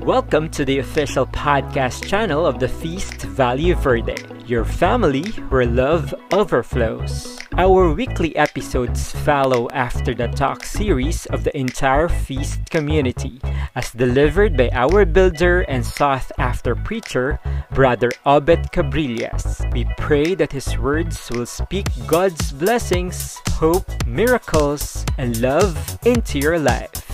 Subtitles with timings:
[0.00, 4.16] Welcome to the official podcast channel of the Feast Value Verde,
[4.46, 7.38] your family where love overflows.
[7.58, 13.40] Our weekly episodes follow after the talk series of the entire Feast community,
[13.74, 17.40] as delivered by our builder and sought after preacher,
[17.72, 19.70] Brother Obed Cabrillas.
[19.74, 26.58] We pray that his words will speak God's blessings, hope, miracles, and love into your
[26.58, 27.07] life.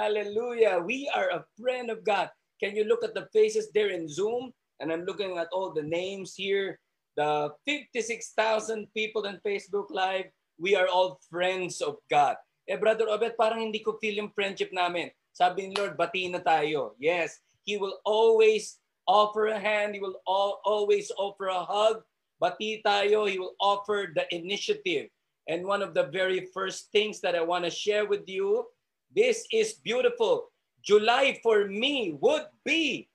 [0.00, 0.80] Hallelujah.
[0.80, 2.32] We are a friend of God.
[2.56, 4.48] Can you look at the faces there in Zoom?
[4.80, 6.80] And I'm looking at all the names here.
[7.20, 10.32] The 56,000 people on Facebook Live.
[10.56, 12.40] We are all friends of God.
[12.64, 15.12] Eh, Brother Obet, parang hindi ko feel yung friendship namin.
[15.36, 16.96] Sabi ni Lord, bati na tayo.
[16.96, 17.36] Yes,
[17.68, 19.92] He will always offer a hand.
[19.92, 22.00] He will all, always offer a hug.
[22.40, 23.28] Bati tayo.
[23.28, 25.12] He will offer the initiative.
[25.44, 28.64] And one of the very first things that I want to share with you
[29.14, 30.50] this is beautiful.
[30.82, 33.08] July for me would be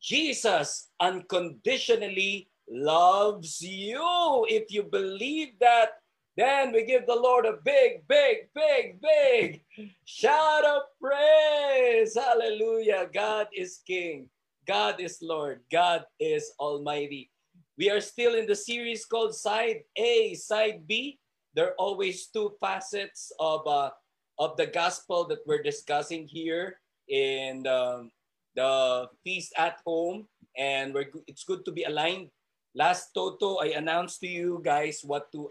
[0.00, 4.46] Jesus unconditionally loves you.
[4.48, 6.00] If you believe that,
[6.36, 9.62] then we give the Lord a big, big, big, big
[10.04, 12.16] shout of praise.
[12.16, 13.08] Hallelujah.
[13.12, 14.28] God is King.
[14.66, 15.60] God is Lord.
[15.70, 17.30] God is Almighty.
[17.78, 21.18] We are still in the series called Side A, Side B.
[21.54, 23.90] There are always two facets of uh,
[24.38, 28.10] of the gospel that we're discussing here in um,
[28.54, 30.26] the feast at home.
[30.56, 32.30] And we're it's good to be aligned.
[32.74, 35.50] Last toto i announced to you guys what to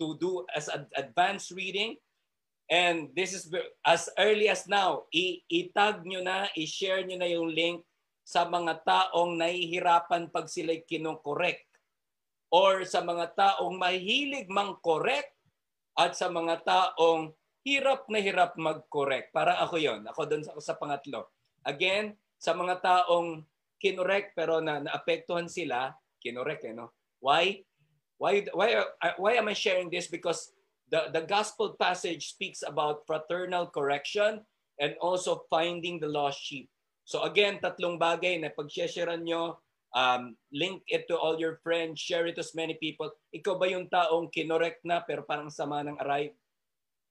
[0.00, 1.96] to do as an advanced reading.
[2.68, 3.52] And this is
[3.84, 7.84] as early as now i- itag nyo na i-share nyo na yung link
[8.24, 11.60] sa mga taong nahihirapan pag sila'y kinokorek.
[12.48, 15.36] Or sa mga taong mahilig mang correct
[15.92, 19.32] at sa mga taong hirap na hirap mag-correct.
[19.32, 21.32] Parang ako yon Ako doon ako sa pangatlo.
[21.64, 23.40] Again, sa mga taong
[23.80, 26.92] kinorek pero na naapektuhan sila, kinorek eh, no?
[27.24, 27.64] Why?
[28.20, 30.06] Why, why, uh, why am I sharing this?
[30.12, 30.52] Because
[30.92, 34.44] the, the gospel passage speaks about fraternal correction
[34.78, 36.68] and also finding the lost sheep.
[37.04, 39.60] So again, tatlong bagay na pag-share nyo,
[39.96, 43.12] um, link it to all your friends, share it to as many people.
[43.32, 46.32] Ikaw ba yung taong kinorek na pero parang sama ng aray?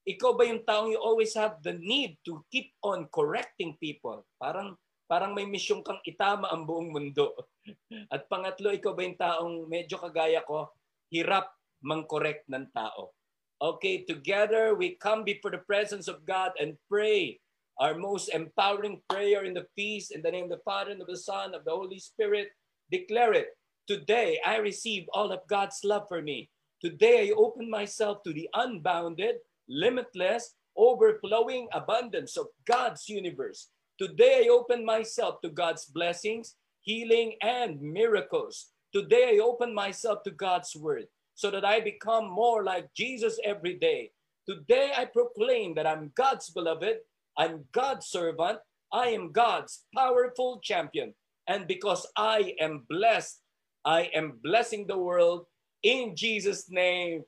[0.04, 4.28] Ikaw ba yung taong you always have the need to keep on correcting people?
[4.36, 4.76] Parang
[5.08, 7.32] parang may misyong kang itama ang buong mundo.
[8.12, 10.68] At pangatlo, ikaw ba yung taong medyo kagaya ko,
[11.08, 13.16] hirap mang-correct ng tao?
[13.64, 17.40] Okay, together we come before the presence of God and pray
[17.80, 21.08] our most empowering prayer in the feast in the name of the Father and of
[21.08, 22.52] the Son of the Holy Spirit.
[22.92, 23.48] Declare it.
[23.88, 26.52] Today I receive all of God's love for me.
[26.84, 33.68] Today I open myself to the unbounded, limitless, overflowing abundance of God's universe.
[33.98, 38.70] Today I open myself to God's blessings, healing, and miracles.
[38.92, 43.74] Today I open myself to God's word so that I become more like Jesus every
[43.74, 44.10] day.
[44.46, 46.98] Today I proclaim that I'm God's beloved,
[47.38, 48.58] I'm God's servant,
[48.92, 51.14] I am God's powerful champion.
[51.48, 53.40] And because I am blessed,
[53.84, 55.46] I am blessing the world
[55.82, 57.24] in Jesus' name.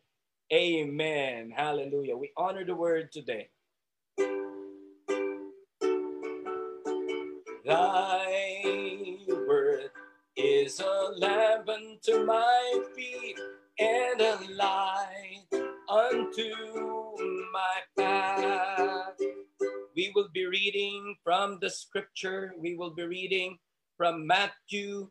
[0.53, 1.51] Amen.
[1.51, 2.17] Hallelujah.
[2.17, 3.49] We honor the word today.
[7.67, 9.91] Thy word
[10.37, 13.37] is a lamp unto my feet
[13.81, 15.47] and a light
[15.89, 16.55] unto
[17.53, 19.19] my path.
[19.97, 22.55] We will be reading from the scripture.
[22.57, 23.59] We will be reading
[23.97, 25.11] from Matthew,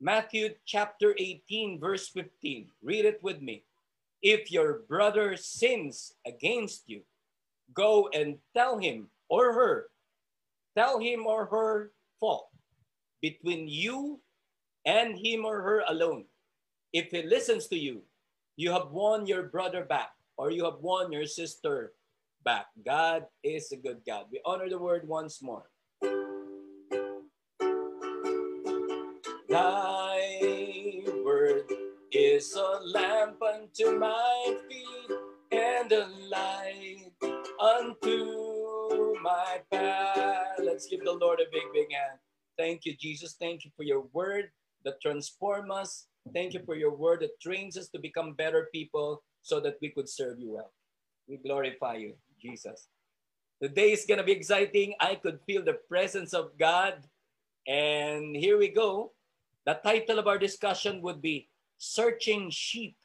[0.00, 2.68] Matthew chapter 18, verse 15.
[2.84, 3.64] Read it with me.
[4.24, 7.04] If your brother sins against you,
[7.76, 9.92] go and tell him or her,
[10.72, 12.48] tell him or her fault
[13.20, 14.24] between you
[14.86, 16.24] and him or her alone.
[16.90, 18.00] If he listens to you,
[18.56, 21.92] you have won your brother back or you have won your sister
[22.44, 22.72] back.
[22.80, 24.32] God is a good God.
[24.32, 25.68] We honor the word once more.
[29.48, 29.93] Is
[32.74, 35.16] a lamp unto my feet
[35.52, 37.12] and a light
[37.60, 40.58] unto my path.
[40.58, 42.18] Let's give the Lord a big, big hand.
[42.58, 43.36] Thank you, Jesus.
[43.38, 44.50] Thank you for your word
[44.84, 46.06] that transforms us.
[46.32, 49.90] Thank you for your word that trains us to become better people so that we
[49.90, 50.72] could serve you well.
[51.28, 52.88] We glorify you, Jesus.
[53.62, 54.94] Today is going to be exciting.
[55.00, 57.06] I could feel the presence of God.
[57.68, 59.12] And here we go.
[59.64, 61.48] The title of our discussion would be
[61.84, 62.96] Searching Sheep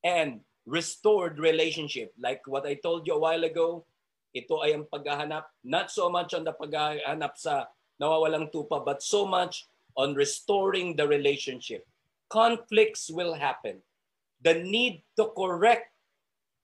[0.00, 2.16] and Restored Relationship.
[2.16, 3.84] Like what I told you a while ago,
[4.32, 7.68] ito ay ang paghahanap, not so much on the paghahanap sa
[8.00, 9.68] nawawalang tupa, but so much
[10.00, 11.84] on restoring the relationship.
[12.32, 13.84] Conflicts will happen.
[14.40, 15.92] The need to correct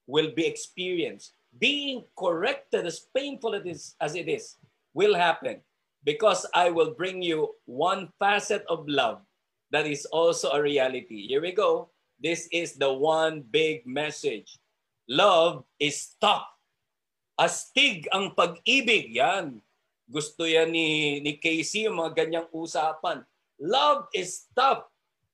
[0.08, 1.37] will be experienced.
[1.52, 4.56] Being corrected, as painful it is, as it is,
[4.96, 5.60] will happen
[6.00, 9.20] because I will bring you one facet of love
[9.72, 11.26] that is also a reality.
[11.26, 11.88] Here we go.
[12.20, 14.60] This is the one big message.
[15.08, 16.46] Love is tough.
[17.40, 19.16] Astig ang pag-ibig.
[19.16, 19.58] Yan.
[20.06, 23.24] Gusto yan ni, ni Casey, yung mga ganyang usapan.
[23.56, 24.84] Love is tough.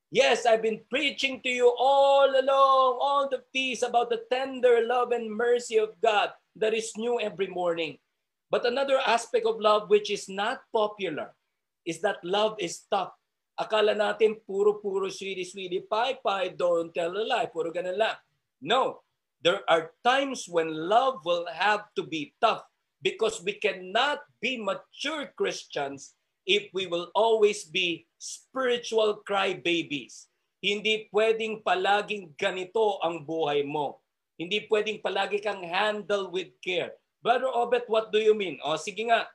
[0.08, 5.12] Yes, I've been preaching to you all along, all the peace about the tender love
[5.12, 8.00] and mercy of God that is new every morning.
[8.49, 11.37] But another aspect of love which is not popular
[11.85, 13.18] is that love is tough.
[13.59, 18.15] Akala natin puro-puro sweetie-sweetie, pie-pie, don't tell a lie, puro ganun lang.
[18.63, 19.03] No,
[19.43, 22.63] there are times when love will have to be tough
[23.03, 26.15] because we cannot be mature Christians
[26.47, 30.31] if we will always be spiritual crybabies.
[30.59, 34.03] Hindi pwedeng palaging ganito ang buhay mo.
[34.39, 36.95] Hindi pwedeng palagi kang handle with care.
[37.19, 38.63] Brother Obet, what do you mean?
[38.63, 39.27] O sige nga,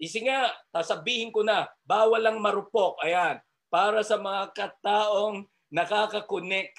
[0.00, 2.96] isi nga, sasabihin ko na, bawal lang marupok.
[3.04, 6.72] Ayan, para sa mga kataong nakakakonek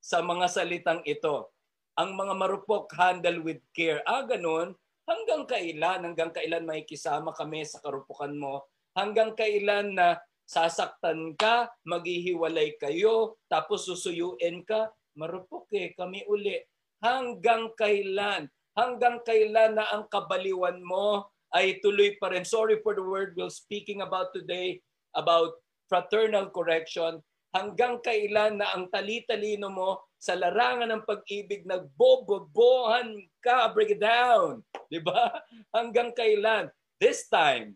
[0.00, 1.52] sa mga salitang ito
[2.00, 4.00] ang mga marupok handle with care.
[4.08, 4.72] Ah, ganun.
[5.04, 8.64] Hanggang kailan, hanggang kailan may kisama kami sa karupukan mo?
[8.96, 10.16] Hanggang kailan na
[10.48, 14.88] sasaktan ka, maghihiwalay kayo, tapos susuyuin ka?
[15.18, 16.56] Marupok eh, kami uli.
[17.04, 18.48] Hanggang kailan?
[18.72, 22.46] Hanggang kailan na ang kabaliwan mo ay tuloy pa rin.
[22.46, 24.78] Sorry for the word we're speaking about today,
[25.12, 25.58] about
[25.90, 27.18] fraternal correction.
[27.50, 34.62] Hanggang kailan na ang tali-talino mo sa larangan ng pag-ibig, nagbobobohan ka, break it down.
[34.86, 35.34] Di ba?
[35.76, 36.70] Hanggang kailan?
[37.02, 37.74] This time,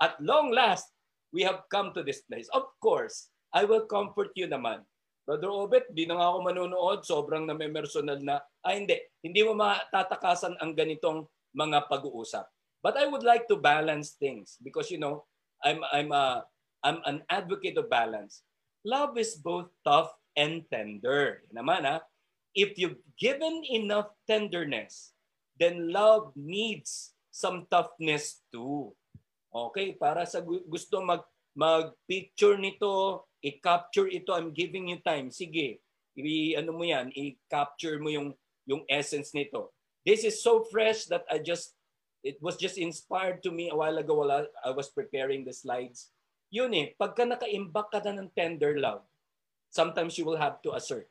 [0.00, 0.88] at long last,
[1.28, 2.48] we have come to this place.
[2.56, 4.88] Of course, I will comfort you naman.
[5.22, 8.42] Brother Obet, di na nga ako manonood, sobrang namemersonal na.
[8.64, 12.48] Ay hindi, hindi mo matatakasan ang ganitong mga pag-uusap.
[12.82, 15.22] But I would like to balance things because you know,
[15.62, 16.42] I'm I'm a
[16.82, 18.42] I'm an advocate of balance.
[18.82, 21.46] Love is both tough and tender.
[21.54, 22.02] Naman ha,
[22.54, 25.14] if you've given enough tenderness,
[25.58, 28.92] then love needs some toughness too.
[29.52, 35.28] Okay, para sa gusto mag mag-picture nito, i-capture ito, I'm giving you time.
[35.28, 35.84] Sige,
[36.16, 38.32] i ano mo yan, i-capture mo yung
[38.64, 39.72] yung essence nito.
[40.02, 41.76] This is so fresh that I just
[42.24, 46.10] it was just inspired to me a while ago while I was preparing the slides.
[46.52, 49.00] Yun eh, pagka naka-imbak ka na ng tender love,
[49.72, 51.08] sometimes you will have to assert.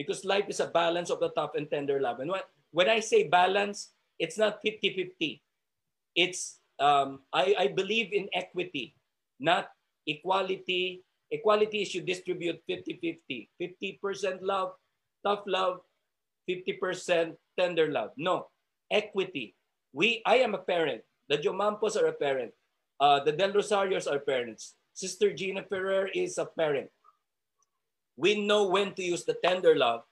[0.00, 2.24] Because life is a balance of the tough and tender love.
[2.24, 2.40] And when,
[2.72, 5.44] when I say balance, it's not 50-50.
[6.16, 8.96] It's, um, I, I believe in equity,
[9.38, 9.68] not
[10.08, 11.04] equality.
[11.30, 13.48] Equality is you distribute 50-50.
[13.60, 14.72] 50% love,
[15.20, 15.84] tough love,
[16.48, 18.16] 50% tender love.
[18.16, 18.48] No,
[18.90, 19.54] equity.
[19.92, 21.02] We, I am a parent.
[21.28, 22.52] The Jomampos are a parent.
[23.02, 24.78] Uh, the Del Rosarios are parents.
[24.94, 26.86] Sister Gina Ferrer is a parent.
[28.14, 30.06] We know when to use the tender love.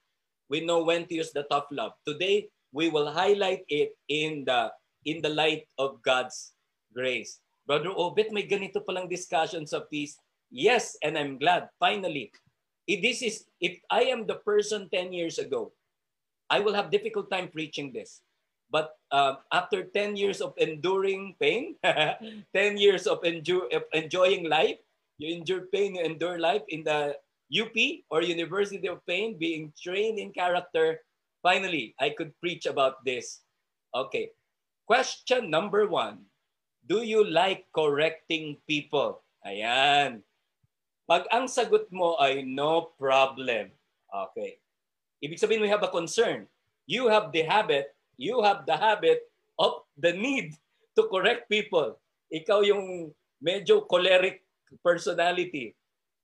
[0.51, 1.95] We know when to use the tough love.
[2.03, 4.75] Today, we will highlight it in the
[5.07, 6.59] in the light of God's
[6.91, 7.39] grace.
[7.63, 10.19] Brother Obet, may ganito palang discussion sa peace.
[10.51, 11.71] Yes, and I'm glad.
[11.79, 12.35] Finally,
[12.91, 15.71] if this is if I am the person 10 years ago,
[16.51, 18.27] I will have difficult time preaching this.
[18.71, 24.79] But uh, after 10 years of enduring pain, 10 years of, enjoy, of enjoying life,
[25.19, 27.19] you endure pain, you endure life in the
[27.51, 27.75] UP
[28.09, 31.03] or University of Pain, being trained in character.
[31.43, 33.43] Finally, I could preach about this.
[33.91, 34.31] Okay.
[34.87, 36.31] Question number one.
[36.87, 39.23] Do you like correcting people?
[39.43, 40.23] Ayan.
[41.11, 43.75] Pag ang sagot mo ay no problem.
[44.11, 44.63] Okay.
[45.19, 46.47] Ibig sabihin, we have a concern.
[46.87, 49.25] You have the habit, you have the habit
[49.57, 50.53] of the need
[50.93, 51.97] to correct people.
[52.29, 54.45] Ikaw yung medyo choleric
[54.85, 55.73] personality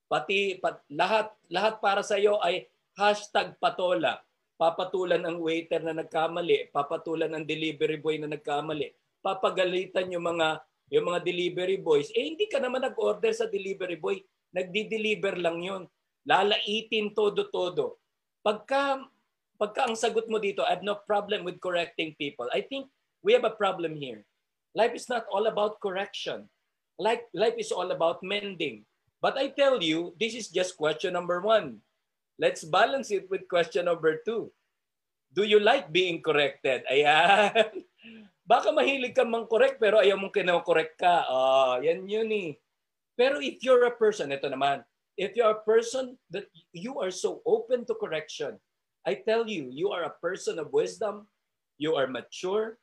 [0.06, 4.22] Pati pat, lahat lahat para sa iyo ay hashtag patola.
[4.54, 10.62] Papatulan ang waiter na nagkamali, papatulan ang delivery boy na nagkamali, papagalitan yung mga
[10.94, 12.08] yung mga delivery boys.
[12.14, 14.22] Eh hindi ka naman nag-order sa delivery boy,
[14.54, 15.82] nagdi-deliver lang 'yon.
[16.22, 17.98] Lalaitin todo-todo.
[18.46, 19.02] Pagka
[19.56, 22.48] pagka ang sagot mo dito, I have no problem with correcting people.
[22.52, 22.88] I think
[23.24, 24.24] we have a problem here.
[24.76, 26.48] Life is not all about correction.
[27.00, 28.84] Life, life is all about mending.
[29.20, 31.80] But I tell you, this is just question number one.
[32.36, 34.52] Let's balance it with question number two.
[35.32, 36.84] Do you like being corrected?
[36.88, 37.52] Ayan.
[38.46, 41.26] Baka mahilig ka mang correct pero ayaw mong kino-correct ka.
[41.26, 42.54] Ah, yan yun eh.
[43.18, 44.84] Pero if you're a person, ito naman,
[45.16, 48.60] if you're a person that you are so open to correction,
[49.06, 51.30] I tell you, you are a person of wisdom,
[51.78, 52.82] you are mature.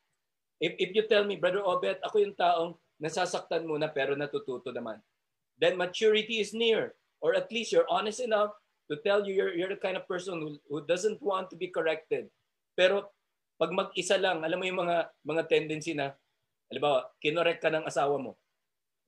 [0.64, 5.04] If, if you tell me, Brother Obet, ako yung taong nasasaktan muna pero natututo naman,
[5.60, 6.96] then maturity is near.
[7.20, 8.56] Or at least you're honest enough
[8.88, 11.68] to tell you you're, you're the kind of person who, who doesn't want to be
[11.68, 12.32] corrected.
[12.72, 13.12] Pero
[13.60, 16.16] pag mag-isa lang, alam mo yung mga mga tendency na,
[16.72, 18.40] halimbawa, kinorek ka ng asawa mo,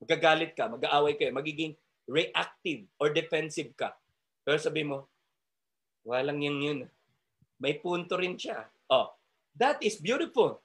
[0.04, 3.96] magagalit ka, mag-aaway kayo, magiging reactive or defensive ka.
[4.44, 5.08] Pero sabi mo,
[6.06, 6.80] walang yan yun.
[7.60, 8.68] May punto rin siya.
[8.92, 9.16] Oh,
[9.56, 10.60] that is beautiful.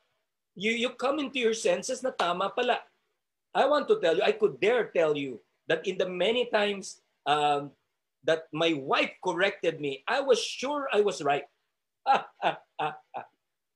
[0.59, 2.83] You, you come into your senses na tama pala.
[3.55, 7.03] I want to tell you, I could dare tell you that in the many times
[7.27, 7.71] um,
[8.27, 11.47] that my wife corrected me, I was sure I was right.
[12.07, 12.97] Ah, ah, ah.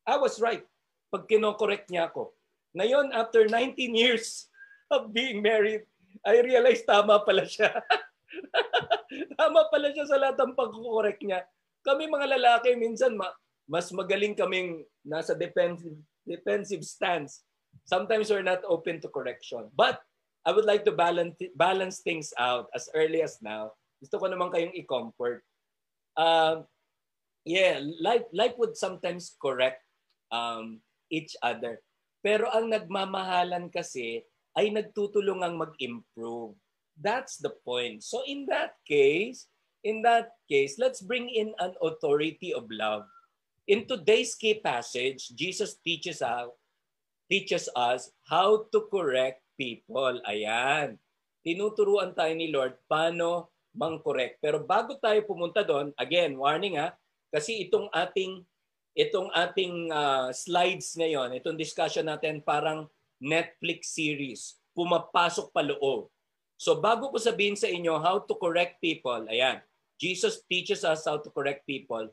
[0.04, 0.66] I was right
[1.14, 2.35] pag kinokorek niya ako.
[2.75, 4.50] Ngayon, after 19 years
[4.90, 5.87] of being married,
[6.26, 7.71] I realized tama pala siya.
[9.38, 11.47] tama pala siya sa lahat ng pagkukorek niya
[11.84, 13.36] kami mga lalaki minsan ma-
[13.68, 17.44] mas magaling kaming nasa defensive defensive stance.
[17.84, 19.68] Sometimes we're not open to correction.
[19.76, 20.00] But
[20.44, 23.76] I would like to balance balance things out as early as now.
[24.00, 25.40] Gusto ko naman kayong i-comfort.
[26.16, 26.64] Uh,
[27.44, 29.80] yeah, like like would sometimes correct
[30.32, 31.80] um, each other.
[32.24, 34.24] Pero ang nagmamahalan kasi
[34.56, 36.56] ay nagtutulungang mag-improve.
[36.94, 38.06] That's the point.
[38.06, 39.50] So in that case,
[39.84, 43.04] in that case, let's bring in an authority of love.
[43.68, 46.48] In today's key passage, Jesus teaches us,
[47.28, 50.20] teaches us how to correct people.
[50.24, 50.96] Ayan.
[51.44, 54.40] Tinuturuan tayo ni Lord paano mang-correct.
[54.40, 56.96] Pero bago tayo pumunta doon, again, warning ha,
[57.28, 58.40] kasi itong ating
[58.94, 62.86] itong ating uh, slides ngayon, itong discussion natin parang
[63.18, 66.08] Netflix series, pumapasok pa loob.
[66.54, 69.58] So bago ko sabihin sa inyo how to correct people, ayan,
[70.00, 72.10] Jesus teaches us how to correct people.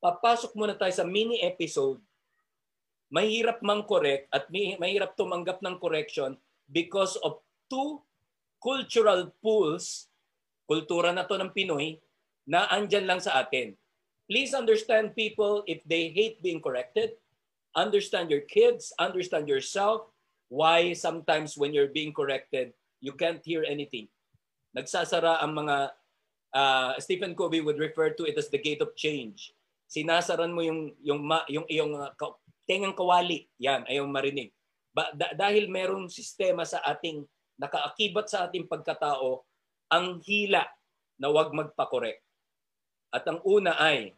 [0.00, 2.00] Papasok muna tayo sa mini episode.
[3.10, 6.38] Mahirap mang correct at mahirap tumanggap ng correction
[6.70, 7.98] because of two
[8.62, 10.06] cultural pools,
[10.70, 11.98] kultura na to ng Pinoy,
[12.46, 13.74] na andyan lang sa atin.
[14.30, 17.18] Please understand people if they hate being corrected.
[17.74, 20.06] Understand your kids, understand yourself,
[20.50, 24.06] why sometimes when you're being corrected, you can't hear anything.
[24.74, 25.94] Nagsasara ang mga
[26.54, 29.54] uh, Stephen Covey would refer to it as the gate of change.
[29.90, 32.14] Sinasaran mo yung yung ma, yung iyong uh,
[32.66, 34.54] tengang kawali, yan ayaw marinig.
[34.94, 37.26] Ba, da, dahil merong sistema sa ating
[37.58, 39.42] nakaakibat sa ating pagkatao
[39.90, 40.62] ang hila
[41.18, 42.22] na wag magpakorek.
[43.10, 44.14] At ang una ay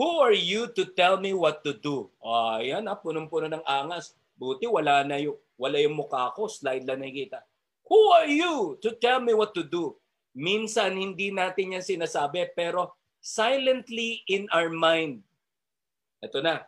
[0.00, 2.08] Who are you to tell me what to do?
[2.24, 4.16] Ayan, ah, punong-puno ng angas.
[4.32, 7.44] Buti wala na yung, wala yung mukha ko, slide lang nakikita.
[7.84, 10.00] Who are you to tell me what to do?
[10.36, 15.20] Minsan hindi natin yan sinasabi pero silently in our mind.
[16.22, 16.64] Ito na.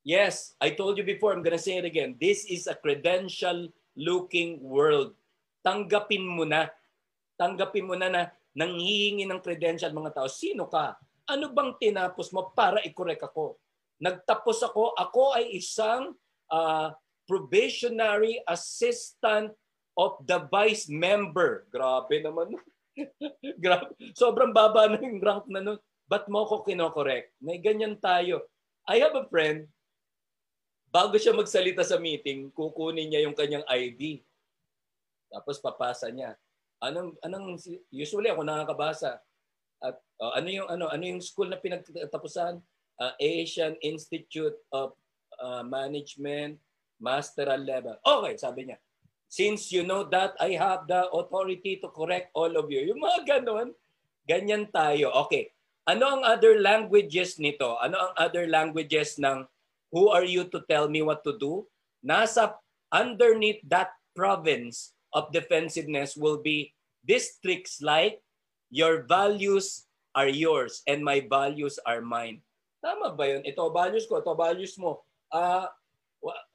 [0.00, 2.16] Yes, I told you before, I'm gonna say it again.
[2.16, 5.12] This is a credential looking world.
[5.60, 6.72] Tanggapin mo na.
[7.36, 8.22] Tanggapin mo na na
[8.56, 10.28] nanghihingi ng credential mga tao.
[10.30, 10.96] Sino ka?
[11.28, 13.60] Ano bang tinapos mo para i-correct ako?
[14.00, 16.16] Nagtapos ako, ako ay isang
[16.48, 16.88] uh,
[17.28, 19.52] probationary assistant
[20.00, 21.68] of the vice member.
[21.68, 22.56] Grabe naman.
[23.64, 23.92] Grabe.
[24.16, 25.76] Sobrang baba na yung rank na nun.
[26.08, 27.36] Ba't mo ko kinokorek?
[27.36, 28.48] May ganyan tayo.
[28.88, 29.68] I have a friend,
[30.90, 34.24] bago siya magsalita sa meeting, kukunin niya yung kanyang ID.
[35.30, 36.34] Tapos papasa niya.
[36.80, 37.60] Anong anong
[37.92, 39.20] usually ako nakakabasa.
[39.84, 42.58] At uh, ano yung ano ano yung school na pinagtapusan?
[43.00, 44.92] Uh, Asian Institute of
[45.40, 46.60] uh, Management
[47.00, 47.96] Masteral level.
[48.02, 48.78] Okay, sabi niya.
[49.30, 52.82] Since you know that, I have the authority to correct all of you.
[52.82, 53.70] Yung mga ganon,
[54.26, 55.14] ganyan tayo.
[55.26, 55.54] Okay.
[55.86, 57.78] Ano ang other languages nito?
[57.78, 59.46] Ano ang other languages ng
[59.94, 61.62] who are you to tell me what to do?
[62.02, 62.58] Nasa
[62.90, 66.74] underneath that province of defensiveness will be
[67.06, 68.18] districts like
[68.70, 72.42] your values are yours and my values are mine.
[72.82, 73.42] Tama ba yun?
[73.46, 75.06] Ito values ko, ito values mo.
[75.30, 75.70] Uh,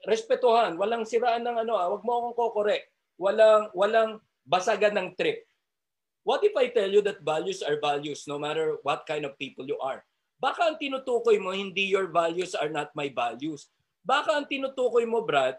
[0.06, 2.78] respetuhan, walang siraan ng ano, ah, wag mo akong kokore.
[3.18, 5.42] Walang walang basagan ng trip.
[6.26, 9.66] What if I tell you that values are values no matter what kind of people
[9.66, 10.02] you are?
[10.42, 13.70] Baka ang tinutukoy mo hindi your values are not my values.
[14.06, 15.58] Baka ang tinutukoy mo, Brad,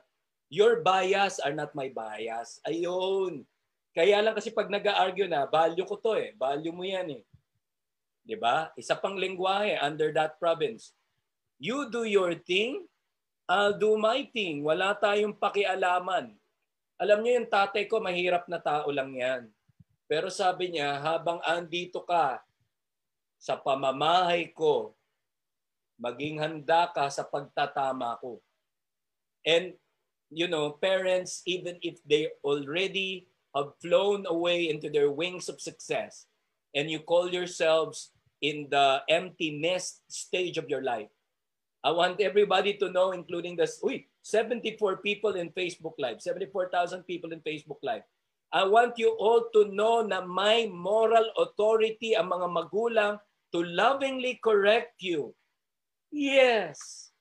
[0.53, 2.63] your bias are not my bias.
[2.63, 3.43] Ayun.
[3.97, 6.37] Kaya lang kasi pag nag-argue na, value ko to eh.
[6.37, 7.23] Value mo yan eh.
[8.39, 8.71] ba?
[8.77, 10.93] Isa pang lengguwahe under that province.
[11.57, 12.85] You do your thing,
[13.47, 13.95] I'll do.
[13.99, 16.35] Wala tayong pakialaman.
[16.99, 19.47] Alam niyo yung tatay ko, mahirap na tao lang yan.
[20.11, 22.43] Pero sabi niya, habang andito ka
[23.38, 24.95] sa pamamahay ko,
[25.99, 28.43] maging handa ka sa pagtatama ko.
[29.47, 29.79] And,
[30.31, 36.26] you know, parents, even if they already have flown away into their wings of success,
[36.76, 38.12] and you call yourselves
[38.45, 41.12] in the empty nest stage of your life,
[41.87, 47.31] I want everybody to know, including the uy, 74 people in Facebook Live, 74,000 people
[47.31, 48.02] in Facebook Live.
[48.50, 53.23] I want you all to know na may moral authority ang mga magulang
[53.55, 55.31] to lovingly correct you.
[56.11, 57.14] Yes.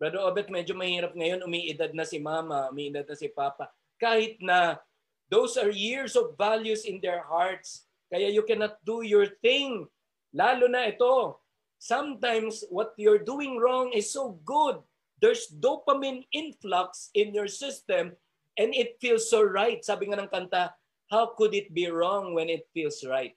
[0.00, 1.44] Brother Obet, medyo mahirap ngayon.
[1.44, 3.68] Umiidad na si mama, umiidad na si papa.
[4.00, 4.80] Kahit na
[5.28, 7.84] those are years of values in their hearts.
[8.08, 9.84] Kaya you cannot do your thing.
[10.32, 11.36] Lalo na ito,
[11.78, 14.80] sometimes what you're doing wrong is so good.
[15.20, 18.12] There's dopamine influx in your system
[18.56, 19.80] and it feels so right.
[19.84, 20.76] Sabi nga ng kanta,
[21.08, 23.36] how could it be wrong when it feels right?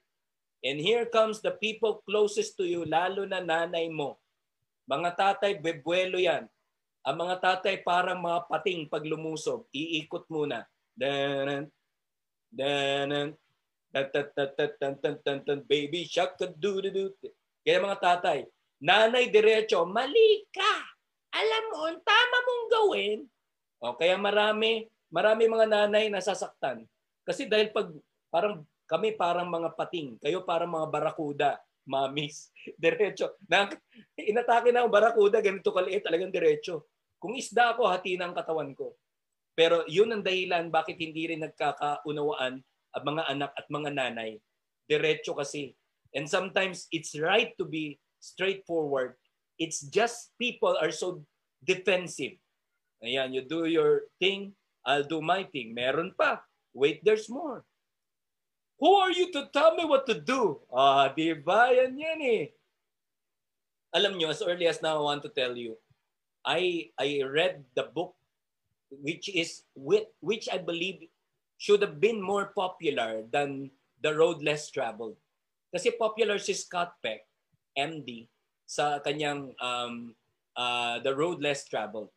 [0.60, 4.20] And here comes the people closest to you, lalo na nanay mo.
[4.84, 6.44] Mga tatay, bebuelo yan.
[7.00, 9.64] Ang mga tatay parang mga pating pag lumusog.
[9.72, 10.68] Iikot muna.
[10.92, 11.64] Danan,
[12.52, 13.32] danan,
[15.64, 17.04] baby shark, do do do
[17.60, 18.38] kaya mga tatay,
[18.80, 20.74] nanay diretso, mali ka.
[21.36, 23.18] Alam mo, tama mong gawin.
[23.80, 26.84] O, kaya marami, marami mga nanay nasasaktan.
[27.22, 27.92] Kasi dahil pag
[28.32, 31.50] parang kami parang mga pating, kayo parang mga barakuda,
[31.86, 32.50] mamis,
[32.82, 33.38] diretso.
[33.46, 33.70] Na,
[34.18, 36.90] inatake na ang barakuda, ganito kaliit, talagang diretso.
[37.20, 38.96] Kung isda ako, hati na ang katawan ko.
[39.52, 42.54] Pero yun ang dahilan bakit hindi rin nagkakaunawaan
[42.90, 44.30] ang mga anak at mga nanay.
[44.88, 45.76] Diretso kasi
[46.14, 49.14] And sometimes it's right to be straightforward.
[49.58, 51.22] It's just people are so
[51.62, 52.40] defensive.
[53.04, 54.52] Ayan, you do your thing,
[54.84, 55.72] I'll do my thing.
[55.72, 56.40] Meron pa.
[56.72, 57.64] Wait, there's more.
[58.80, 60.60] Who are you to tell me what to do?
[60.72, 61.68] Ah, di ba?
[61.68, 62.44] Yan yan eh.
[63.92, 65.76] Alam nyo, as early as now, I want to tell you,
[66.40, 68.16] I I read the book
[68.90, 71.06] which is which I believe
[71.60, 73.70] should have been more popular than
[74.00, 75.20] The Road Less Traveled.
[75.70, 77.26] Kasi popular si Scott Peck,
[77.78, 78.26] MD,
[78.66, 80.14] sa kanyang um,
[80.58, 82.10] uh, The Road Less Traveled.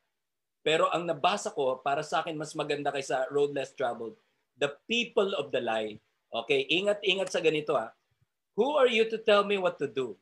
[0.66, 4.18] Pero ang nabasa ko, para sa akin mas maganda kaysa Road Less Traveled,
[4.58, 5.98] The People of the Lie.
[6.34, 7.78] Okay, ingat-ingat sa ganito.
[7.78, 7.94] Ah.
[8.58, 10.18] Who are you to tell me what to do?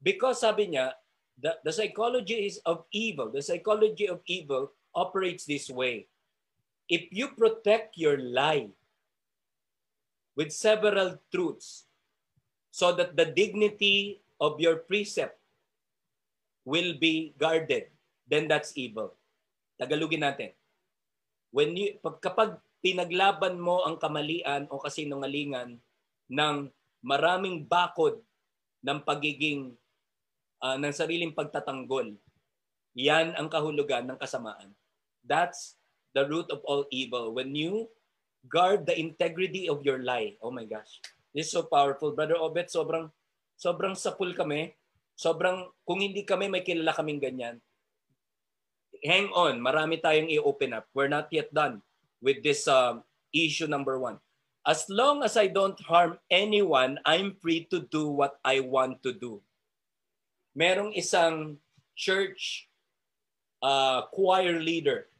[0.00, 0.96] Because sabi niya,
[1.36, 3.28] the, the psychology is of evil.
[3.32, 6.08] The psychology of evil operates this way.
[6.88, 8.68] If you protect your lie
[10.36, 11.88] with several truths,
[12.72, 15.36] so that the dignity of your precept
[16.64, 17.92] will be guarded,
[18.24, 19.12] then that's evil.
[19.76, 20.56] Tagalugin natin.
[21.52, 25.76] When you, kapag pinaglaban mo ang kamalian o kasinungalingan
[26.32, 26.56] ng
[27.04, 28.24] maraming bakod
[28.80, 29.76] ng pagiging
[30.64, 32.16] uh, ng sariling pagtatanggol,
[32.96, 34.72] yan ang kahulugan ng kasamaan.
[35.22, 35.76] That's
[36.16, 37.36] the root of all evil.
[37.36, 37.92] When you
[38.48, 40.98] guard the integrity of your lie, oh my gosh,
[41.32, 42.12] This is so powerful.
[42.12, 43.08] Brother Obet, sobrang,
[43.56, 44.76] sobrang sapul kami.
[45.16, 47.56] Sobrang, kung hindi kami, may kilala kaming ganyan.
[49.00, 50.86] Hang on, marami tayong i-open up.
[50.92, 51.80] We're not yet done
[52.20, 53.00] with this uh,
[53.32, 54.20] issue number one.
[54.62, 59.10] As long as I don't harm anyone, I'm free to do what I want to
[59.10, 59.42] do.
[60.54, 61.58] Merong isang
[61.98, 62.70] church
[63.58, 65.10] uh, choir leader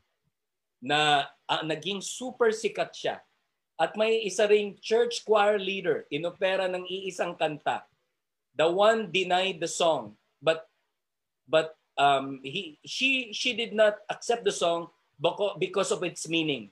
[0.78, 3.16] na uh, naging super sikat siya
[3.82, 7.82] at may isa ring church choir leader, inopera ng iisang kanta.
[8.54, 10.70] The one denied the song, but
[11.50, 14.94] but um, he she she did not accept the song
[15.58, 16.70] because of its meaning.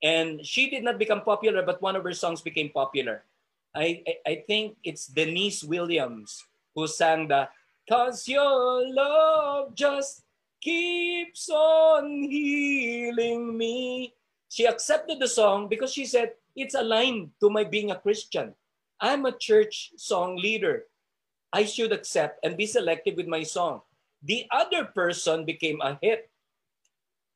[0.00, 3.28] And she did not become popular, but one of her songs became popular.
[3.76, 6.40] I, I, I think it's Denise Williams
[6.72, 7.52] who sang the
[7.90, 10.22] Cause your love just
[10.62, 14.14] keeps on healing me.
[14.50, 18.52] She accepted the song because she said, it's aligned to my being a Christian.
[19.00, 20.90] I'm a church song leader.
[21.54, 23.82] I should accept and be selective with my song.
[24.22, 26.28] The other person became a hit.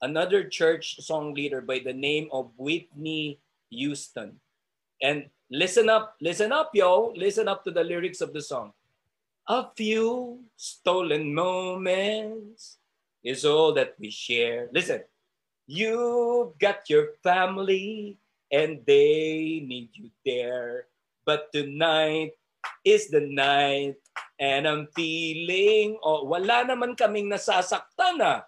[0.03, 3.38] Another church song leader by the name of Whitney
[3.70, 4.42] Houston.
[5.00, 7.14] And listen up, listen up, yo.
[7.16, 8.74] Listen up to the lyrics of the song.
[9.46, 12.79] A few stolen moments
[13.22, 14.68] is all that we share.
[14.74, 15.05] Listen.
[15.66, 18.18] You've got your family
[18.53, 20.87] and they need you there.
[21.24, 22.37] But tonight
[22.85, 23.96] is the night
[24.38, 28.44] and I'm feeling, oh, wala naman kaming nasasaktan na.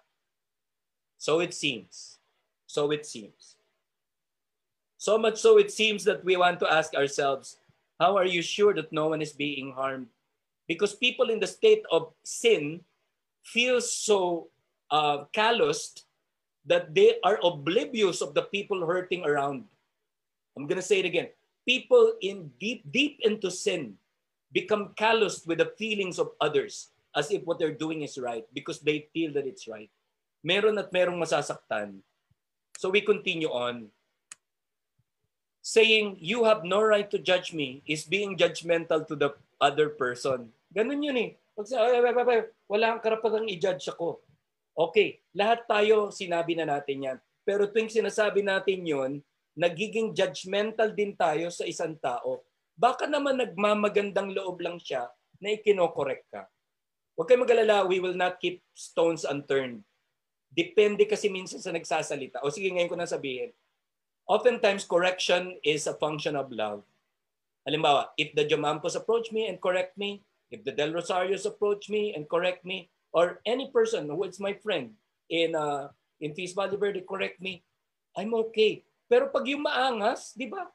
[1.17, 2.21] So it seems.
[2.69, 3.57] So it seems.
[4.97, 7.57] So much so it seems that we want to ask ourselves,
[7.99, 10.07] how are you sure that no one is being harmed?
[10.67, 12.81] Because people in the state of sin
[13.41, 14.49] feel so
[14.91, 16.06] uh, calloused
[16.67, 19.63] that they are oblivious of the people hurting around.
[20.55, 21.31] I'm going to say it again.
[21.65, 23.95] People in deep, deep into sin
[24.51, 28.79] become calloused with the feelings of others as if what they're doing is right because
[28.79, 29.89] they feel that it's right.
[30.43, 32.03] Meron at merong masasaktan.
[32.77, 33.89] So we continue on.
[35.63, 40.53] Saying, you have no right to judge me is being judgmental to the other person.
[40.71, 41.31] Ganun yun eh.
[41.57, 41.67] Pag
[42.69, 44.21] wala kang karapatang i-judge ako.
[44.77, 47.17] Okay, lahat tayo sinabi na natin yan.
[47.41, 49.11] Pero tuwing sinasabi natin yon,
[49.57, 52.45] nagiging judgmental din tayo sa isang tao.
[52.77, 55.09] Baka naman nagmamagandang loob lang siya
[55.41, 56.45] na ikinokorek ka.
[57.17, 59.81] Huwag kayo magalala, we will not keep stones unturned.
[60.53, 62.45] Depende kasi minsan sa nagsasalita.
[62.45, 63.49] O sige, ngayon ko na sabihin.
[64.29, 66.85] Oftentimes, correction is a function of love.
[67.65, 70.21] Halimbawa, if the Jomampos approach me and correct me,
[70.53, 74.53] if the Del Rosarios approach me and correct me, or any person who is my
[74.61, 74.93] friend
[75.33, 75.89] in uh,
[76.21, 77.65] in Feast Valley Verde correct me,
[78.13, 78.85] I'm okay.
[79.09, 80.69] Pero pag yung maangas, di ba?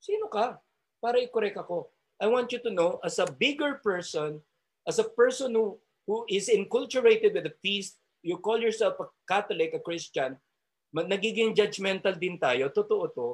[0.00, 0.56] Sino ka?
[1.04, 1.92] Para i-correct ako.
[2.16, 4.38] I want you to know, as a bigger person,
[4.86, 5.76] as a person who,
[6.06, 10.38] who is enculturated with the feast, you call yourself a Catholic, a Christian,
[10.94, 12.70] nagiging judgmental din tayo.
[12.70, 13.28] Totoo to.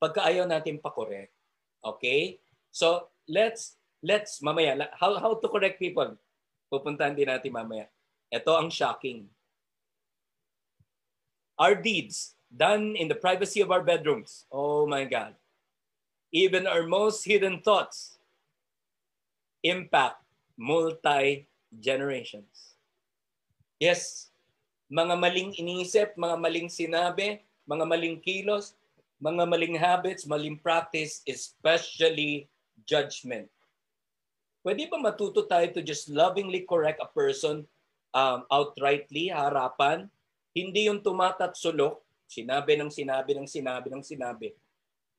[0.00, 1.34] Pagka ayaw natin pa-correct.
[1.84, 2.40] Okay?
[2.72, 6.16] So, let's, let's, mamaya, how, how to correct people?
[6.68, 7.88] Pupuntahan din natin mamaya.
[8.28, 9.28] Ito ang shocking.
[11.58, 14.46] Our deeds done in the privacy of our bedrooms.
[14.52, 15.34] Oh my God.
[16.30, 18.20] Even our most hidden thoughts
[19.64, 20.20] impact
[20.56, 22.76] multi-generations.
[23.80, 24.28] Yes,
[24.92, 28.74] mga maling iniisip, mga maling sinabi, mga maling kilos,
[29.20, 32.48] mga maling habits, maling practice, especially
[32.86, 33.48] judgment.
[34.60, 37.62] Pwede ba matuto tayo to just lovingly correct a person
[38.12, 40.10] um, outrightly, harapan?
[40.50, 44.48] Hindi yung tumatat sulok, sinabi ng sinabi ng sinabi ng sinabi.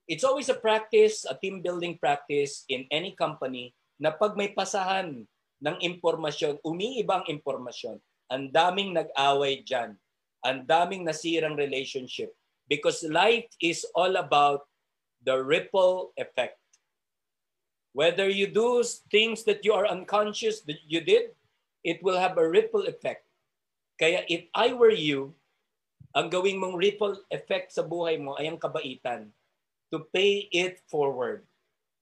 [0.10, 3.71] It's always a practice, a team building practice in any company
[4.02, 5.23] na pag may pasahan
[5.60, 7.99] ng impormasyon, umiibang impormasyon,
[8.30, 9.97] ang daming nag-away dyan.
[10.45, 12.32] Ang daming nasirang relationship.
[12.69, 14.69] Because life is all about
[15.25, 16.58] the ripple effect.
[17.99, 18.79] Whether you do
[19.12, 21.35] things that you are unconscious that you did,
[21.83, 23.27] it will have a ripple effect.
[23.99, 25.35] Kaya if I were you,
[26.15, 29.27] ang gawing mong ripple effect sa buhay mo ay ang kabaitan.
[29.91, 31.43] To pay it forward.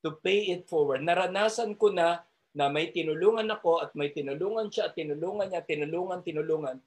[0.05, 1.01] To pay it forward.
[1.01, 2.21] Naranasan ko na
[2.53, 6.77] na may tinulungan ako at may tinulungan siya at tinulungan niya, tinulungan, tinulungan.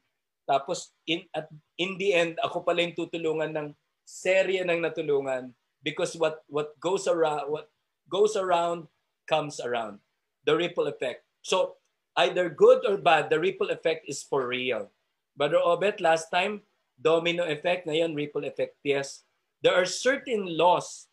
[0.46, 1.51] Tapos in, at
[1.83, 3.68] in the end, ako pala yung tutulungan ng
[4.07, 5.51] serye ng natulungan
[5.83, 7.70] because what what goes around what
[8.11, 8.90] goes around
[9.31, 10.03] comes around.
[10.45, 11.23] The ripple effect.
[11.47, 11.79] So
[12.19, 14.90] either good or bad, the ripple effect is for real.
[15.38, 16.66] Brother Obet, last time,
[16.99, 18.75] domino effect, ngayon ripple effect.
[18.83, 19.23] Yes,
[19.62, 21.07] there are certain laws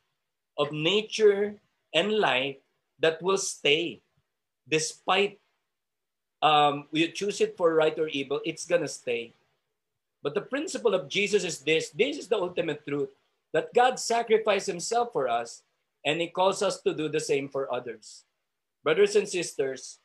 [0.58, 1.62] of nature
[1.93, 2.58] and life
[2.97, 4.01] that will stay
[4.67, 5.39] despite
[6.41, 9.34] um, you choose it for right or evil, it's gonna stay.
[10.21, 11.89] But the principle of Jesus is this.
[11.89, 13.10] This is the ultimate truth
[13.53, 15.63] that God sacrificed himself for us
[16.07, 18.23] and He calls us to do the same for others.
[18.79, 19.99] Brothers and sisters,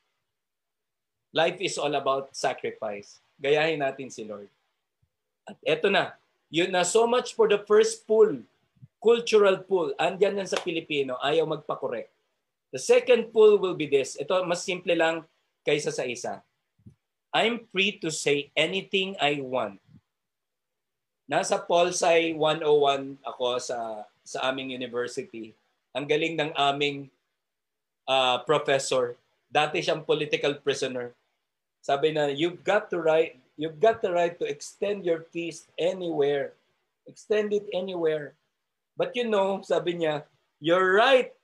[1.30, 3.22] life is all about sacrifice.
[3.38, 4.50] Gayahin natin si Lord.
[5.46, 6.18] At eto na,
[6.50, 8.42] yun na so much for the first pull,
[8.98, 9.94] cultural pull.
[9.94, 12.10] Andyan yan sa Pilipino, ayaw magpakorek.
[12.74, 14.18] The second pull will be this.
[14.18, 15.22] Ito, mas simple lang
[15.62, 16.42] kaysa sa isa.
[17.30, 19.78] I'm free to say anything I want.
[21.30, 25.54] Nasa Polsai 101 ako sa sa aming university
[25.92, 27.12] ang galing ng aming
[28.08, 29.16] uh, professor.
[29.52, 31.12] Dati siyang political prisoner.
[31.84, 36.56] Sabi na, you've got to right, you've got the right to extend your feast anywhere.
[37.04, 38.32] Extend it anywhere.
[38.96, 40.24] But you know, sabi niya,
[40.62, 41.34] your right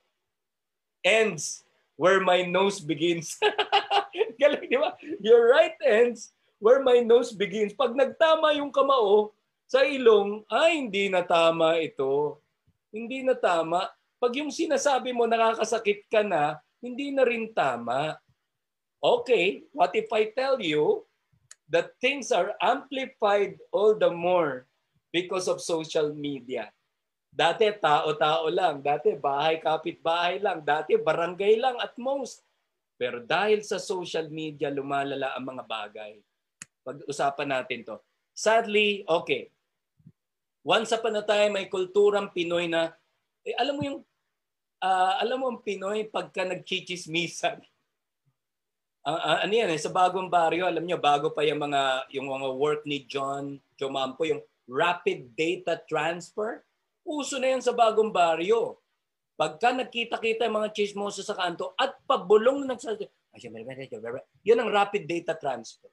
[1.03, 1.67] ends
[1.99, 3.35] where my nose begins.
[4.39, 4.95] Galing, di ba?
[5.19, 6.31] Your right ends
[6.63, 7.75] where my nose begins.
[7.75, 9.35] Pag nagtama yung kamao
[9.67, 12.39] sa ilong, ay, hindi na tama ito.
[12.89, 13.91] Hindi na tama.
[14.19, 18.19] Pag yung sinasabi mo nakakasakit ka na, hindi na rin tama.
[18.99, 21.07] Okay, what if I tell you
[21.71, 24.67] that things are amplified all the more
[25.15, 26.67] because of social media?
[27.31, 32.43] Dati tao-tao lang, dati bahay kapit-bahay lang, dati barangay lang at most.
[32.99, 36.19] Pero dahil sa social media, lumalala ang mga bagay.
[36.83, 37.95] Pag-usapan natin to.
[38.35, 39.47] Sadly, okay.
[40.59, 42.91] Once upon a time, may kulturang Pinoy na,
[43.47, 44.03] eh, alam mo yung,
[44.83, 47.59] uh, alam mo ang Pinoy pagka nagchichismisan.
[49.03, 52.27] Uh, uh, ano yan, eh, sa bagong baryo, alam niyo, bago pa yung mga, yung
[52.27, 56.61] mga work ni John Chomampo, yung rapid data transfer,
[57.07, 58.77] uso na yan sa bagong baryo.
[59.39, 63.07] Pagka nakita-kita yung mga chismoso sa kanto at pabulong na nagsasabi,
[64.43, 65.87] yun ang rapid data transfer.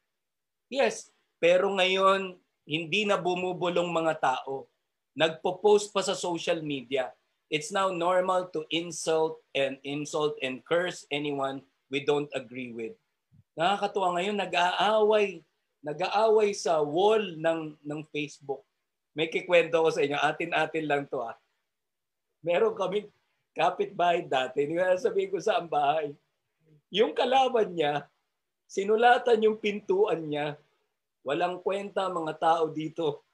[0.67, 2.35] Yes, pero ngayon,
[2.67, 4.67] hindi na bumubulong mga tao.
[5.15, 7.15] Nagpo-post pa sa social media.
[7.47, 12.99] It's now normal to insult and insult and curse anyone we don't agree with.
[13.55, 15.41] Nakakatuwa ngayon, nag-aaway.
[15.81, 18.67] Nag-aaway sa wall ng, ng Facebook.
[19.17, 20.19] May kikwento ko sa inyo.
[20.19, 21.39] Atin-atin lang to ah.
[22.45, 23.09] Meron kami
[23.57, 24.69] kapitbahay dati.
[24.69, 26.13] Hindi ko sabihin ko sa bahay.
[26.93, 28.05] Yung kalaban niya,
[28.69, 30.61] sinulatan yung pintuan niya.
[31.25, 33.25] Walang kwenta mga tao dito.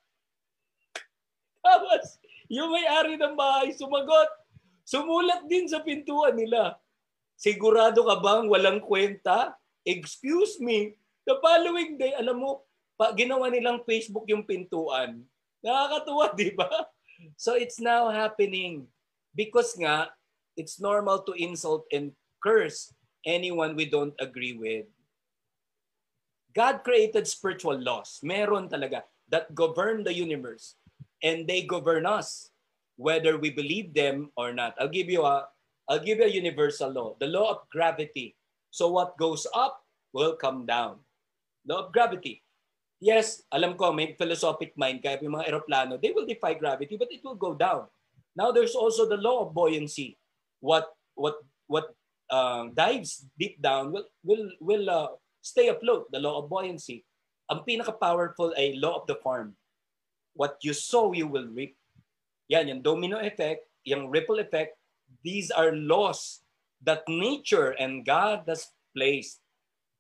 [1.67, 2.22] Tapos,
[2.53, 4.29] yung may-ari ng bahay sumagot.
[4.85, 6.77] Sumulat din sa pintuan nila.
[7.41, 9.57] Sigurado ka bang walang kwenta?
[9.89, 10.93] Excuse me.
[11.25, 12.69] The following day, alam mo,
[13.01, 15.25] pa, ginawa nilang Facebook yung pintuan.
[15.65, 16.69] Nakakatuwa, di ba?
[17.41, 18.85] So it's now happening
[19.33, 20.13] because nga,
[20.53, 22.13] it's normal to insult and
[22.45, 22.93] curse
[23.25, 24.85] anyone we don't agree with.
[26.53, 28.21] God created spiritual laws.
[28.21, 30.77] Meron talaga that govern the universe.
[31.23, 32.51] And they govern us
[32.97, 34.75] whether we believe them or not.
[34.79, 35.49] I'll give you a
[35.89, 38.39] I'll give you a universal law, the law of gravity.
[38.71, 39.83] So what goes up
[40.15, 41.03] will come down.
[41.67, 42.43] Law of gravity.
[43.03, 47.11] Yes, alam ko may philosophic mind kaya yung mga eroplano, they will defy gravity but
[47.11, 47.91] it will go down.
[48.39, 50.17] Now there's also the law of buoyancy.
[50.63, 50.87] What
[51.19, 51.91] what what
[52.31, 55.11] uh, dives deep down will will will uh,
[55.43, 57.05] stay afloat, the law of buoyancy.
[57.51, 59.59] Ang pinaka-powerful ay law of the farm.
[60.35, 61.77] What you sow, you will reap.
[62.49, 64.77] Yan, yung domino effect, yung ripple effect,
[65.25, 66.43] these are laws
[66.83, 69.41] that nature and God has placed.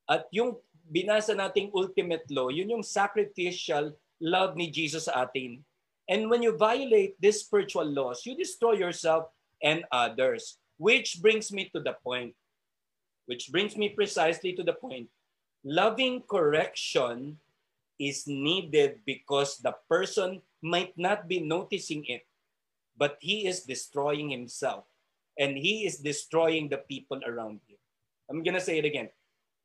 [0.09, 5.63] At yung binasa nating ultimate law, yun yung sacrificial love ni Jesus sa atin.
[6.11, 9.31] And when you violate these spiritual laws, you destroy yourself
[9.63, 10.59] and others.
[10.77, 12.35] Which brings me to the point.
[13.31, 15.09] Which brings me precisely to the point
[15.65, 17.39] loving correction
[18.03, 22.27] is needed because the person might not be noticing it,
[22.99, 24.85] but he is destroying himself
[25.39, 27.79] and he is destroying the people around him.
[28.29, 29.09] I'm going to say it again.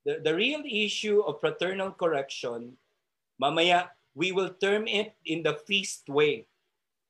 [0.05, 2.77] The, the real issue of fraternal correction,
[3.41, 6.45] mamaya, we will term it in the feast way.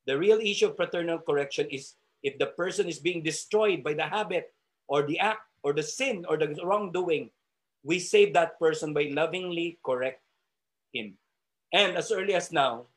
[0.08, 4.08] The real issue of fraternal correction is if the person is being destroyed by the
[4.08, 4.54] habit
[4.88, 7.30] or the act or the sin or the wrongdoing,
[7.84, 10.22] we save that person by lovingly correct
[10.98, 11.10] him.
[11.70, 12.90] And as early as now,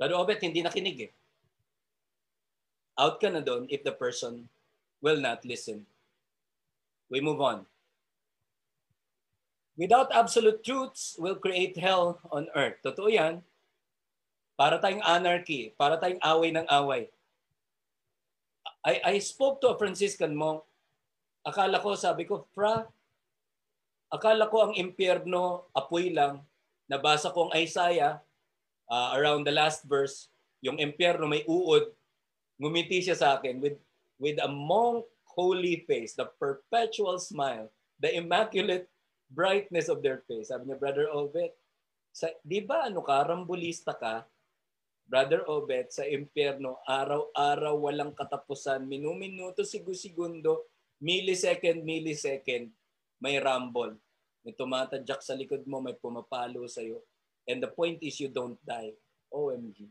[0.00, 1.12] Brother Obet, hindi nakinig eh.
[2.96, 4.48] Out ka na doon if the person
[5.04, 5.84] will not listen.
[7.12, 7.68] We move on.
[9.76, 12.80] Without absolute truths will create hell on earth.
[12.84, 13.44] Totoo yan.
[14.56, 17.02] Para tayong anarchy, para tayong away ng away.
[18.84, 20.64] I, I spoke to a Franciscan monk.
[21.44, 22.84] Akala ko, sabi ko, Fra,
[24.10, 26.42] Akala ko ang impyerno, apoy lang.
[26.90, 28.18] Nabasa ko ang Isaiah,
[28.90, 30.26] uh, around the last verse,
[30.58, 31.94] yung impyerno may uod.
[32.58, 33.78] Ngumiti siya sa akin with,
[34.18, 37.70] with a monk holy face, the perpetual smile,
[38.02, 38.90] the immaculate
[39.30, 40.50] brightness of their face.
[40.50, 41.54] Sabi niya, Brother Obet,
[42.10, 44.26] sa, di ba ano ka, rambulista ka,
[45.06, 50.66] Brother Obet, sa impyerno, araw-araw walang katapusan, minuminuto, sigu-segundo,
[50.98, 52.74] millisecond, millisecond,
[53.20, 53.94] may rumble.
[54.42, 57.04] May tumatadyak sa likod mo, may pumapalo sa'yo.
[57.44, 58.96] And the point is you don't die.
[59.30, 59.86] OMG.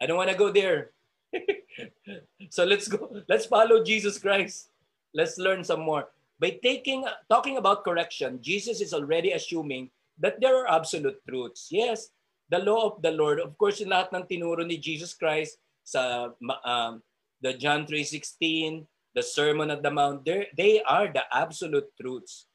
[0.00, 0.94] I don't want to go there.
[2.54, 3.12] so let's go.
[3.28, 4.70] Let's follow Jesus Christ.
[5.12, 6.08] Let's learn some more.
[6.38, 11.68] By taking talking about correction, Jesus is already assuming that there are absolute truths.
[11.68, 12.14] Yes,
[12.48, 13.42] the law of the Lord.
[13.42, 16.30] Of course, yung lahat ng tinuro ni Jesus Christ sa
[16.64, 17.02] um,
[17.42, 22.46] the John 3:16, the Sermon of the Mount, they are the absolute truths.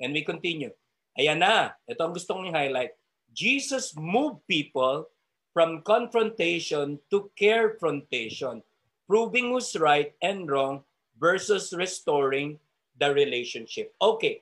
[0.00, 0.70] And we continue.
[1.18, 1.76] Ayan na.
[1.86, 2.96] Ito ang gusto kong highlight.
[3.32, 5.08] Jesus moved people
[5.52, 8.64] from confrontation to carefrontation,
[9.04, 10.80] proving who's right and wrong
[11.20, 12.56] versus restoring
[12.96, 13.92] the relationship.
[14.00, 14.40] Okay.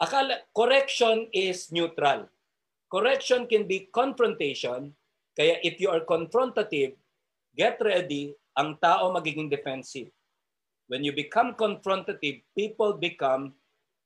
[0.00, 2.28] Akala, correction is neutral.
[2.92, 4.92] Correction can be confrontation.
[5.34, 6.94] Kaya if you are confrontative,
[7.56, 10.12] get ready, ang tao magiging defensive.
[10.88, 13.54] When you become confrontative, people become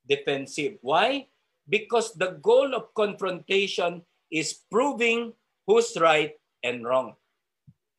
[0.08, 0.78] defensive.
[0.82, 1.26] Why?
[1.68, 5.32] Because the goal of confrontation is proving
[5.66, 7.14] who's right and wrong.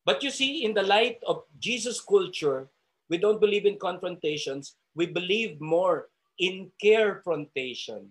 [0.04, 2.68] But you see, in the light of Jesus' culture,
[3.08, 4.76] we don't believe in confrontations.
[4.94, 8.08] We believe more in carefrontation.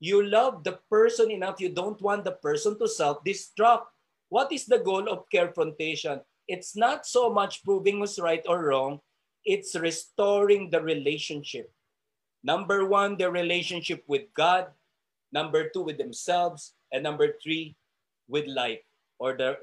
[0.00, 3.84] You love the person enough, you don't want the person to self-destruct.
[4.28, 6.20] What is the goal of carefrontation?
[6.48, 9.00] It's not so much proving who's right or wrong,
[9.50, 11.74] it's restoring the relationship.
[12.46, 14.70] Number one, the relationship with God.
[15.34, 16.78] Number two, with themselves.
[16.94, 17.74] And number three,
[18.30, 18.86] with life
[19.18, 19.58] or the,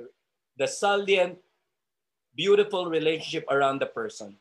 [0.59, 1.39] the salient,
[2.35, 4.35] beautiful relationship around the person.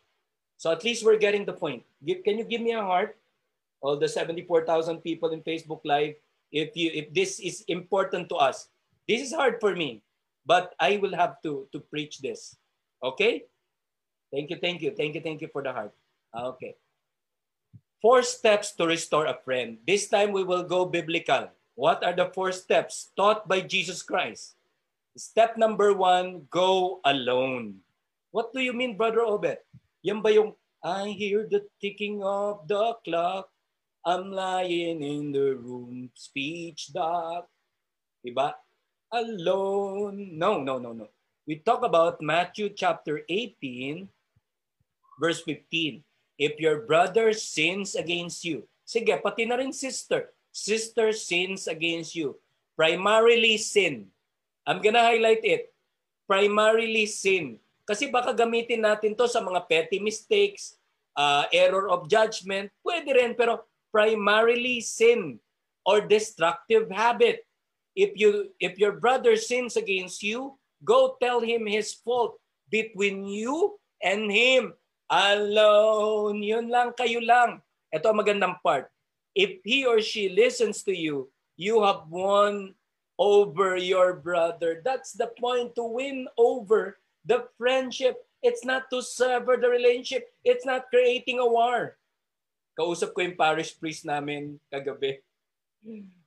[0.59, 1.83] So at least we're getting the point.
[2.03, 3.17] Can you give me a heart?
[3.81, 6.15] All the 74,000 people in Facebook Live,
[6.51, 8.69] if you if this is important to us,
[9.07, 10.03] this is hard for me,
[10.47, 12.57] but I will have to to preach this.
[13.03, 13.45] Okay?
[14.33, 15.95] Thank you, thank you, thank you, thank you for the heart.
[16.35, 16.77] Ah, okay.
[18.03, 19.79] Four steps to restore a friend.
[19.87, 21.49] This time we will go biblical.
[21.75, 24.57] What are the four steps taught by Jesus Christ?
[25.17, 27.81] Step number one, go alone.
[28.33, 29.65] What do you mean, Brother Obet?
[30.05, 30.53] Yan ba yung,
[30.85, 33.49] I hear the ticking of the clock.
[34.05, 37.49] I'm lying in the room, speech doc.
[38.21, 38.55] Diba?
[39.11, 40.37] Alone.
[40.37, 41.09] No, no, no, no.
[41.47, 44.09] We talk about Matthew chapter 18,
[45.19, 46.05] verse 15.
[46.37, 52.37] If your brother sins against you, sige, pati na rin sister, sister sins against you.
[52.77, 54.13] Primarily sin.
[54.69, 55.73] I'm gonna highlight it.
[56.29, 57.57] Primarily sin.
[57.89, 60.77] Kasi baka gamitin natin to sa mga petty mistakes,
[61.17, 65.41] uh, error of judgment, pwede rin, pero primarily sin
[65.89, 67.47] or destructive habit.
[67.97, 72.37] If you if your brother sins against you, go tell him his fault
[72.69, 74.77] between you and him
[75.11, 76.43] alone.
[76.43, 77.63] Yun lang, kayo lang.
[77.95, 78.91] Ito ang magandang part.
[79.37, 81.29] If he or she listens to you,
[81.61, 82.75] you have won
[83.21, 84.81] over your brother.
[84.85, 88.21] That's the point to win over the friendship.
[88.45, 90.29] It's not to sever the relationship.
[90.45, 91.97] It's not creating a war.
[92.77, 95.25] Kausap ko yung parish priest namin kagabi.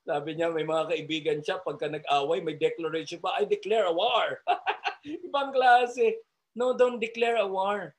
[0.02, 4.42] Sabi niya, may mga kaibigan siya, pagka nag-away, may declaration pa, I declare a war.
[5.06, 6.18] Ibang klase.
[6.58, 7.94] No, don't declare a war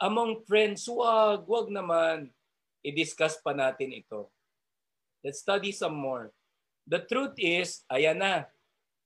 [0.00, 2.30] among friends, wag, wag naman.
[2.82, 4.30] I-discuss pa natin ito.
[5.22, 6.34] Let's study some more.
[6.86, 8.50] The truth is, ayan na.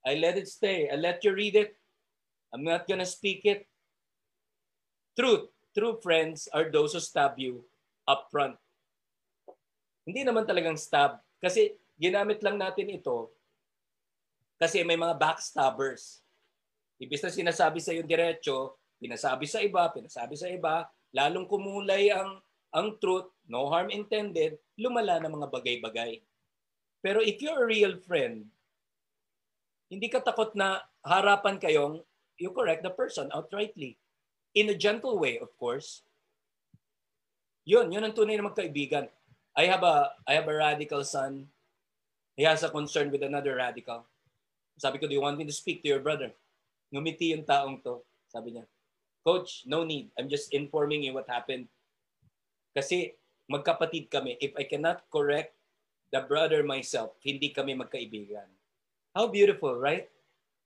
[0.07, 0.89] I let it stay.
[0.89, 1.77] I let you read it.
[2.55, 3.69] I'm not gonna speak it.
[5.13, 5.53] Truth.
[5.77, 7.61] True friends are those who stab you
[8.09, 8.57] up front.
[10.09, 11.21] Hindi naman talagang stab.
[11.37, 13.37] Kasi ginamit lang natin ito
[14.57, 16.25] kasi may mga backstabbers.
[16.97, 22.41] Ibig na sinasabi sa iyo diretso, pinasabi sa iba, pinasabi sa iba, lalong kumulay ang
[22.77, 26.21] ang truth, no harm intended, lumala ng mga bagay-bagay.
[27.01, 28.45] Pero if you're a real friend,
[29.89, 32.03] hindi ka takot na harapan kayong
[32.37, 33.97] you correct the person outrightly.
[34.57, 36.05] In a gentle way, of course.
[37.65, 39.09] Yun, yun ang tunay na magkaibigan.
[39.57, 41.49] I have a I have a radical son.
[42.37, 44.05] He has a concern with another radical.
[44.77, 46.29] Sabi ko, do you want me to speak to your brother?
[46.93, 48.05] Ngumiti yung taong to.
[48.29, 48.69] Sabi niya,
[49.27, 50.15] Coach, no need.
[50.15, 51.67] I'm just informing you what happened.
[52.71, 53.19] Kasi
[53.51, 54.39] magkapatid kami.
[54.39, 55.59] If I cannot correct
[56.15, 58.47] the brother myself, hindi kami magkaibigan.
[59.19, 60.07] How beautiful, right?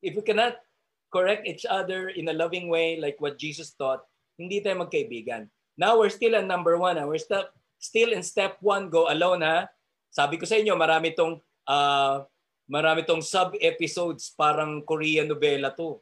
[0.05, 0.61] If we cannot
[1.09, 4.05] correct each other in a loving way like what Jesus taught,
[4.37, 5.49] hindi tayo magkaibigan.
[5.81, 7.01] Now we're still at number one.
[7.01, 7.09] Ha?
[7.09, 9.41] We're step, still in step one, go alone.
[9.41, 9.73] ha.
[10.13, 12.29] Sabi ko sa inyo, marami tong, uh,
[12.69, 15.97] marami tong sub-episodes, parang Korean novela to.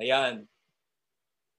[0.00, 0.48] Ayan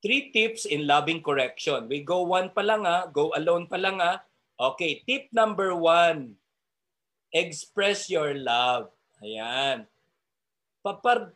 [0.02, 1.86] three tips in loving correction.
[1.86, 4.26] We go one pa lang ha, go alone pa lang ha.
[4.58, 6.38] Okay, tip number one,
[7.34, 8.94] express your love.
[9.22, 9.86] Ayan.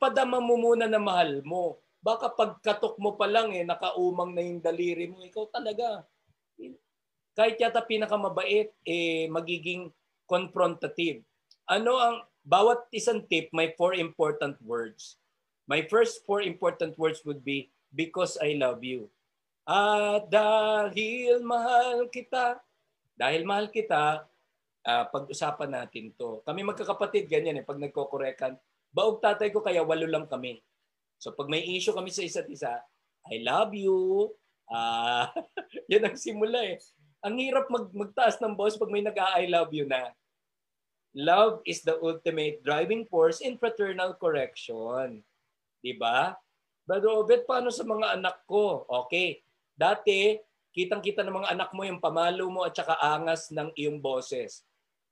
[0.02, 1.78] Padama mo muna na mahal mo.
[2.06, 5.22] Baka pagkatok mo pa lang eh, nakaumang na yung daliri mo.
[5.26, 6.06] Ikaw talaga.
[7.34, 9.90] Kahit yata pinakamabait, eh, magiging
[10.30, 11.26] confrontative.
[11.66, 15.18] Ano ang, bawat isang tip, may four important words.
[15.66, 19.08] My first four important words would be, because I love you.
[19.64, 22.60] At dahil mahal kita,
[23.16, 24.28] dahil mahal kita,
[24.86, 26.44] uh, pag-usapan natin to.
[26.44, 28.60] Kami magkakapatid, ganyan eh, pag nagkokorekan.
[28.92, 30.62] Baog tatay ko, kaya walo lang kami.
[31.18, 32.84] So pag may issue kami sa isa't isa,
[33.26, 34.30] I love you.
[34.70, 35.42] Ah, uh,
[35.90, 36.78] yan ang simula eh.
[37.26, 40.14] Ang hirap mag magtaas ng boss pag may nag-I love you na.
[41.16, 45.26] Love is the ultimate driving force in fraternal correction.
[45.82, 46.38] 'Di ba?
[46.86, 48.86] Brother Obed, paano sa mga anak ko?
[49.06, 49.42] Okay.
[49.74, 50.38] Dati,
[50.70, 54.62] kitang-kita ng mga anak mo yung pamalo mo at saka angas ng iyong boses.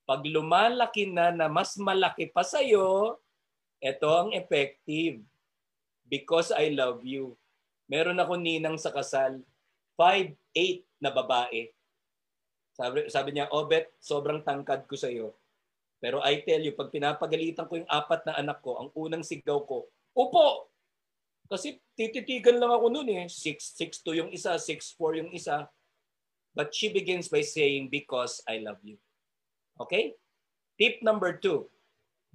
[0.05, 3.17] Pag lumalaki na na mas malaki pa sa'yo,
[3.83, 5.19] Ito ang effective.
[6.07, 7.35] Because I love you.
[7.91, 9.43] Meron ako ninang sa kasal,
[9.99, 11.67] 5'8 na babae.
[12.79, 15.35] Sabi, sabi niya, Obet, sobrang tangkad ko sa iyo.
[15.99, 19.67] Pero I tell you, pag pinapagalitan ko yung apat na anak ko, ang unang sigaw
[19.67, 19.83] ko,
[20.15, 20.72] Upo!
[21.51, 23.25] Kasi tititigan lang ako noon eh.
[23.27, 25.67] 6'2 yung isa, 6'4 yung isa.
[26.53, 29.01] But she begins by saying, because I love you.
[29.81, 30.13] Okay?
[30.77, 31.69] Tip number two,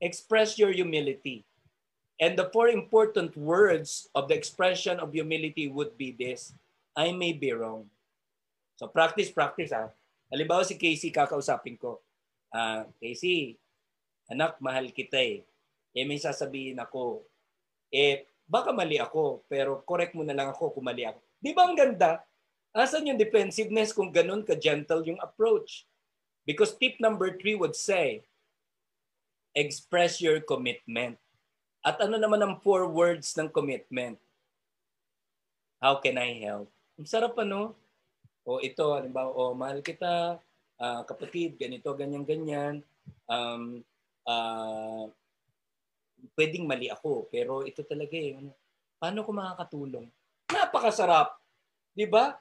[0.02, 1.46] express your humility.
[2.18, 6.50] And the four important words of the expression of humility would be this,
[6.98, 7.86] I may be wrong.
[8.74, 9.90] So practice, practice ha.
[10.30, 12.02] Halimbawa si Casey kakausapin ko.
[12.50, 13.54] Uh, Casey,
[14.26, 15.46] anak, mahal kita eh.
[15.94, 17.22] Eh may sasabihin ako.
[17.94, 21.20] Eh, baka mali ako, pero correct mo na lang ako kung mali ako.
[21.38, 22.24] Di ba ang ganda?
[22.72, 25.84] Asan yung defensiveness kung ganun ka-gentle yung approach?
[26.48, 28.24] Because tip number three would say,
[29.52, 31.20] express your commitment.
[31.84, 34.16] At ano naman ang four words ng commitment?
[35.78, 36.72] How can I help?
[36.96, 37.76] Ang sarap ano?
[38.48, 40.40] O ito, halimbawa, o mahal kita,
[40.80, 42.74] uh, kapatid, ganito, ganyan, ganyan.
[43.28, 43.84] Um,
[44.24, 45.12] uh,
[46.38, 48.38] pwedeng mali ako, pero ito talaga eh.
[48.38, 48.54] Ano,
[48.98, 50.06] paano ko makakatulong?
[50.50, 51.34] Napakasarap.
[51.94, 52.38] Di ba?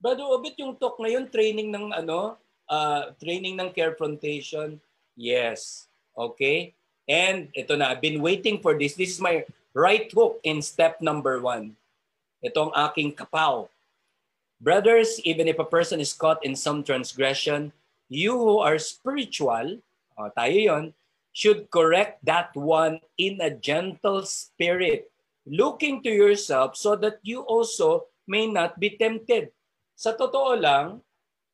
[0.00, 4.80] Brother Obit, yung talk ngayon, training ng ano, uh, training ng care frontation.
[5.18, 5.90] Yes.
[6.16, 6.72] Okay?
[7.10, 8.94] And ito na, I've been waiting for this.
[8.94, 9.42] This is my
[9.74, 11.74] right hook in step number one.
[12.40, 13.68] Ito ang aking kapaw.
[14.60, 17.72] Brothers, even if a person is caught in some transgression,
[18.08, 19.80] you who are spiritual,
[20.16, 20.84] oh, tayo yon,
[21.30, 25.10] should correct that one in a gentle spirit,
[25.46, 29.50] looking to yourself so that you also may not be tempted.
[29.94, 31.02] Sa totoo lang,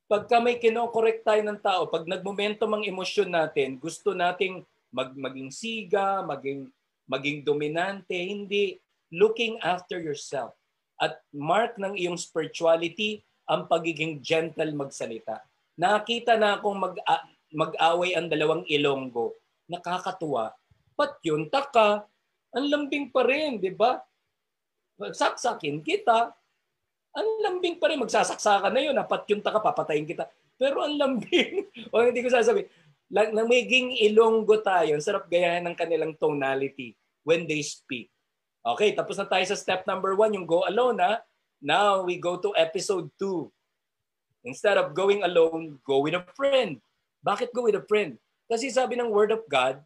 [0.07, 4.63] pagka may kinokorek tayo ng tao, pag nagmomentum ang emosyon natin, gusto nating
[4.95, 6.71] mag, maging siga, maging,
[7.11, 8.79] maging dominante, hindi.
[9.13, 10.55] Looking after yourself.
[10.99, 15.45] At mark ng iyong spirituality ang pagiging gentle magsalita.
[15.79, 16.97] Nakita na akong mag,
[17.53, 19.37] mag-away ang dalawang ilonggo.
[19.67, 20.55] Nakakatuwa.
[20.97, 22.07] Pat yun, taka,
[22.55, 24.01] ang lambing pa rin, di ba?
[24.97, 26.33] Saksakin kita,
[27.17, 30.29] ang lambing pa rin, magsasaksakan na yun, apat yung taka, papatayin kita.
[30.57, 32.69] Pero ang lambing, o hindi ko sasabihin,
[33.13, 38.11] lang, namiging ilonggo tayo, sarap gayahin ng kanilang tonality when they speak.
[38.67, 41.23] Okay, tapos na tayo sa step number one, yung go alone ha.
[41.63, 43.47] Now we go to episode 2.
[44.47, 46.83] Instead of going alone, go with a friend.
[47.23, 48.19] Bakit go with a friend?
[48.47, 49.83] Kasi sabi ng Word of God,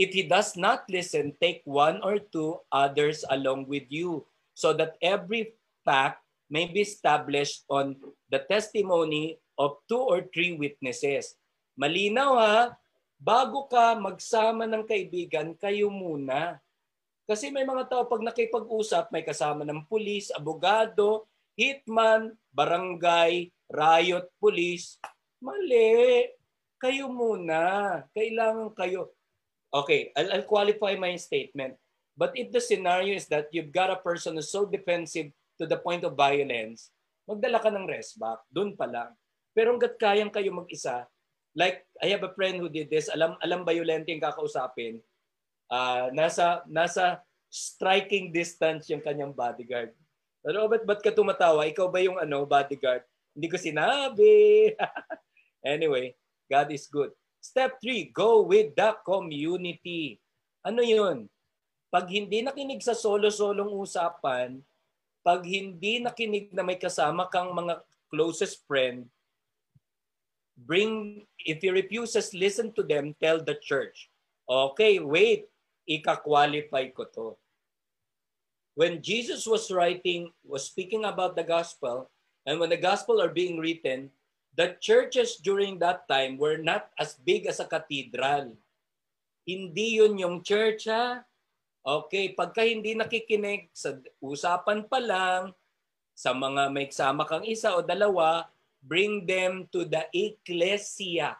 [0.00, 4.24] if he does not listen, take one or two others along with you
[4.56, 5.52] so that every
[5.84, 7.96] fact may be established on
[8.28, 11.36] the testimony of two or three witnesses.
[11.76, 12.58] Malinaw ha,
[13.16, 16.60] bago ka magsama ng kaibigan, kayo muna.
[17.24, 21.24] Kasi may mga tao pag nakipag-usap, may kasama ng pulis, abogado,
[21.56, 25.00] hitman, barangay, riot, pulis.
[25.40, 26.41] Mali.
[26.82, 28.02] Kayo muna.
[28.10, 29.14] Kailangan kayo.
[29.70, 31.78] Okay, I'll, I'll qualify my statement.
[32.18, 35.30] But if the scenario is that you've got a person who's so defensive
[35.62, 36.90] to the point of violence,
[37.24, 38.42] magdala ka ng rest back.
[38.50, 39.14] Doon pa lang.
[39.54, 41.06] Pero hanggat kayang kayo mag-isa,
[41.54, 44.98] like I have a friend who did this, alam alam violent yung kakausapin,
[45.70, 47.22] uh, nasa nasa
[47.52, 49.94] striking distance yung kanyang bodyguard.
[50.42, 51.68] Pero ba't, ba't ka tumatawa?
[51.70, 53.06] Ikaw ba yung ano, bodyguard?
[53.32, 54.72] Hindi ko sinabi.
[55.64, 56.16] anyway,
[56.50, 57.12] God is good.
[57.42, 60.22] Step 3, go with the community.
[60.62, 61.26] Ano yun?
[61.90, 64.62] Pag hindi nakinig sa solo-solong usapan,
[65.26, 69.10] pag hindi nakinig na may kasama kang mga closest friend,
[70.56, 74.08] bring, if he refuses, listen to them, tell the church.
[74.46, 75.50] Okay, wait,
[75.86, 77.28] ika-qualify ko to.
[78.78, 82.08] When Jesus was writing, was speaking about the gospel,
[82.46, 84.10] and when the gospel are being written,
[84.56, 88.52] the churches during that time were not as big as a cathedral.
[89.48, 91.24] Hindi yun yung church ha.
[91.82, 95.50] Okay, pagka hindi nakikinig sa usapan pa lang,
[96.14, 98.46] sa mga may kasama kang isa o dalawa,
[98.78, 101.34] bring them to the ecclesia,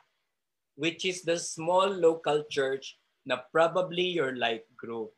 [0.74, 5.14] which is the small local church na probably your life group.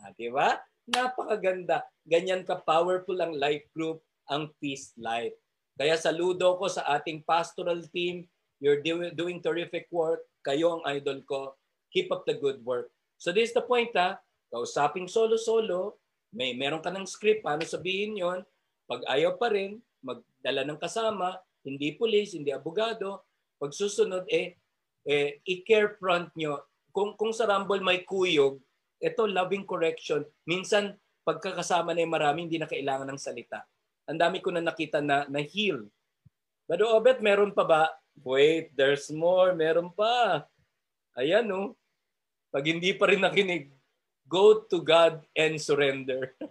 [0.00, 0.56] Ah, di ba?
[0.88, 1.84] Napakaganda.
[2.08, 4.00] Ganyan ka-powerful ang life group,
[4.32, 5.36] ang peace life.
[5.74, 8.26] Kaya saludo ko sa ating pastoral team.
[8.62, 8.80] You're
[9.12, 10.22] doing terrific work.
[10.46, 11.58] Kayo ang idol ko.
[11.90, 12.90] Keep up the good work.
[13.18, 14.18] So this is the point ha
[14.54, 15.98] kausaping solo-solo,
[16.30, 18.46] may meron ka ng script, paano sabihin yon
[18.86, 21.34] Pag ayaw pa rin, magdala ng kasama,
[21.66, 23.26] hindi pulis, hindi abogado,
[23.58, 24.54] pag susunod, eh,
[25.02, 26.62] eh i-care front nyo.
[26.94, 28.62] Kung, kung sa Rumble may kuyog,
[29.02, 30.22] ito loving correction.
[30.46, 30.94] Minsan,
[31.26, 33.66] pagkakasama na yung marami, hindi na kailangan ng salita.
[34.04, 35.88] Ang dami ko na nakita na, na heal.
[36.68, 37.82] Pero Obet, meron pa ba?
[38.20, 39.56] Wait, there's more.
[39.56, 40.44] Meron pa.
[41.16, 41.60] Ayan, no?
[41.60, 41.68] Oh.
[42.54, 43.74] Pag hindi pa rin nakinig,
[44.30, 46.38] go to God and surrender.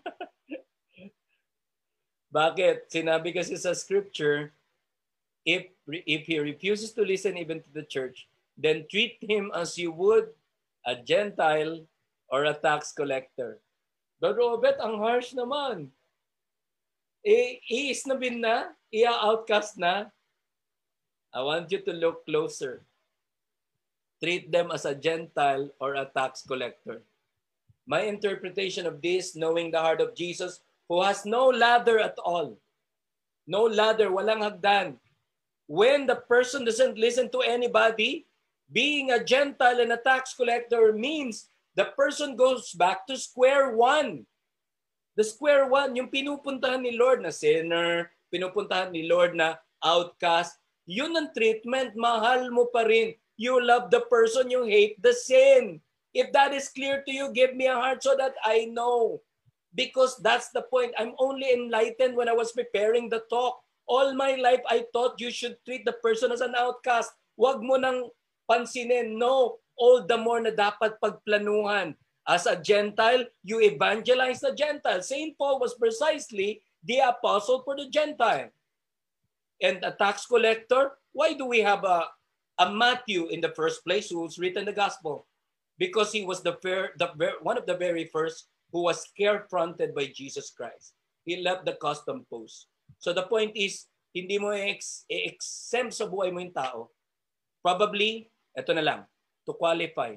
[2.34, 2.92] Bakit?
[2.92, 4.52] Sinabi kasi sa scripture,
[5.48, 8.28] if if he refuses to listen even to the church,
[8.58, 10.34] then treat him as you would
[10.84, 11.88] a Gentile
[12.28, 13.60] or a tax collector.
[14.20, 15.92] But Robert, ang harsh naman.
[17.24, 20.12] Eh, iisnabin na, ia-outcast na.
[21.32, 22.84] I want you to look closer.
[24.20, 27.02] Treat them as a Gentile or a tax collector.
[27.88, 30.60] My interpretation of this, knowing the heart of Jesus,
[30.92, 32.60] who has no ladder at all.
[33.48, 35.00] No ladder, walang hagdan.
[35.68, 38.28] When the person doesn't listen to anybody,
[38.72, 44.28] being a Gentile and a tax collector means the person goes back to square one.
[45.14, 50.58] The square one, yung pinupuntahan ni Lord na sinner, pinupuntahan ni Lord na outcast,
[50.90, 53.14] yun ang treatment, mahal mo pa rin.
[53.38, 55.80] You love the person, you hate the sin.
[56.14, 59.22] If that is clear to you, give me a heart so that I know.
[59.74, 60.94] Because that's the point.
[60.98, 63.58] I'm only enlightened when I was preparing the talk.
[63.90, 67.10] All my life, I thought you should treat the person as an outcast.
[67.34, 68.14] Huwag mo nang
[68.46, 69.18] pansinin.
[69.18, 71.98] No, all the more na dapat pagplanuhan.
[72.28, 75.02] As a Gentile, you evangelize the Gentile.
[75.02, 75.38] St.
[75.38, 78.48] Paul was precisely the apostle for the Gentile.
[79.62, 82.08] And a tax collector, why do we have a,
[82.60, 85.28] a Matthew in the first place who's written the gospel?
[85.78, 87.12] Because he was the, fair, the
[87.42, 90.94] one of the very first who was care-fronted by Jesus Christ.
[91.26, 92.68] He left the custom post.
[93.00, 96.94] So the point is, hindi mo i-exempt sa buhay mo yung tao.
[97.64, 99.02] Probably, ito na lang,
[99.48, 100.16] to qualify.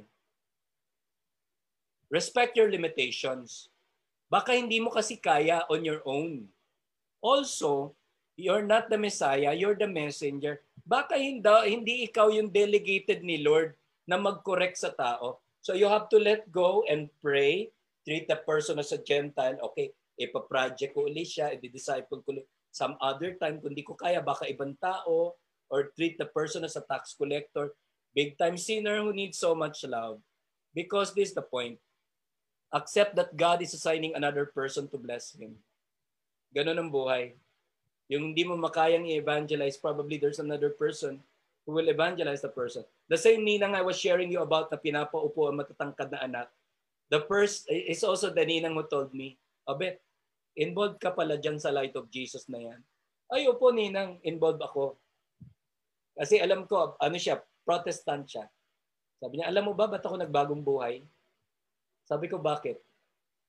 [2.08, 3.70] Respect your limitations.
[4.26, 6.46] Baka hindi mo kasi kaya on your own.
[7.22, 7.94] Also,
[8.38, 10.62] you're not the Messiah, you're the messenger.
[10.86, 13.74] Baka hindi, hindi ikaw yung delegated ni Lord
[14.06, 15.42] na mag-correct sa tao.
[15.62, 17.74] So you have to let go and pray.
[18.06, 19.58] Treat the person as a Gentile.
[19.72, 22.46] Okay, ipa-project ko ulit siya, i-disciple ko ulit.
[22.70, 25.34] Some other time, kung di ko kaya, baka ibang tao.
[25.66, 27.74] Or treat the person as a tax collector
[28.16, 30.24] big time sinner who needs so much love.
[30.72, 31.76] Because this is the point.
[32.76, 35.56] Accept that God is assigning another person to bless him.
[36.52, 37.32] Ganon ang buhay.
[38.12, 41.24] Yung hindi mo makayang i-evangelize, probably there's another person
[41.64, 42.84] who will evangelize the person.
[43.08, 46.48] The same ninang I was sharing you about na pinapaupo ang matatangkad na anak.
[47.08, 50.04] The first is also the ninang who told me, Abet,
[50.54, 52.80] involved ka pala dyan sa light of Jesus na yan.
[53.32, 55.00] Ay, opo ninang, involved ako.
[56.14, 58.46] Kasi alam ko, ano siya, Protestant siya.
[59.18, 61.02] Sabi niya, alam mo ba ba't ako nagbagong buhay?
[62.06, 62.78] Sabi ko, bakit?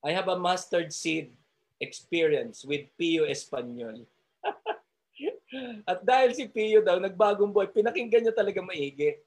[0.01, 1.29] I have a mustard seed
[1.77, 4.05] experience with Pio Espanyol.
[5.89, 9.21] At dahil si Pio daw nagbagong buhay, pinakinggan niya talaga maigi.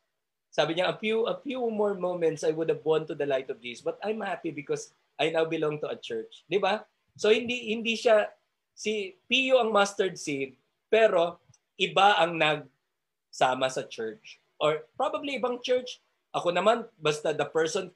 [0.51, 3.47] Sabi niya, a few, a few more moments I would have won to the light
[3.55, 3.87] of Jesus.
[3.87, 6.43] But I'm happy because I now belong to a church.
[6.51, 6.83] Di ba?
[7.15, 8.27] So hindi hindi siya,
[8.75, 10.59] si Pio ang mustard seed,
[10.91, 11.39] pero
[11.79, 16.03] iba ang nagsama sa church or probably ibang church.
[16.35, 17.95] Ako naman, basta the person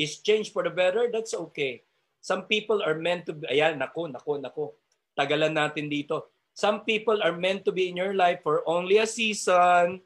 [0.00, 1.84] is changed for the better, that's okay.
[2.24, 4.64] Some people are meant to be, ayan, nako, nako, nako.
[5.12, 6.32] Tagalan natin dito.
[6.56, 10.00] Some people are meant to be in your life for only a season,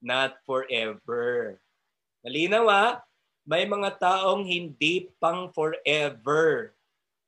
[0.00, 1.56] not forever.
[2.20, 2.92] Malinaw ah,
[3.48, 6.72] may mga taong hindi pang forever.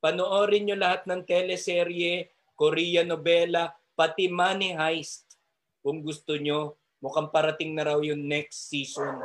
[0.01, 5.37] Panoorin nyo lahat ng teleserye, Korean novela, pati Money Heist
[5.83, 9.23] kung gusto nyo Mukhang parating na raw yung next season.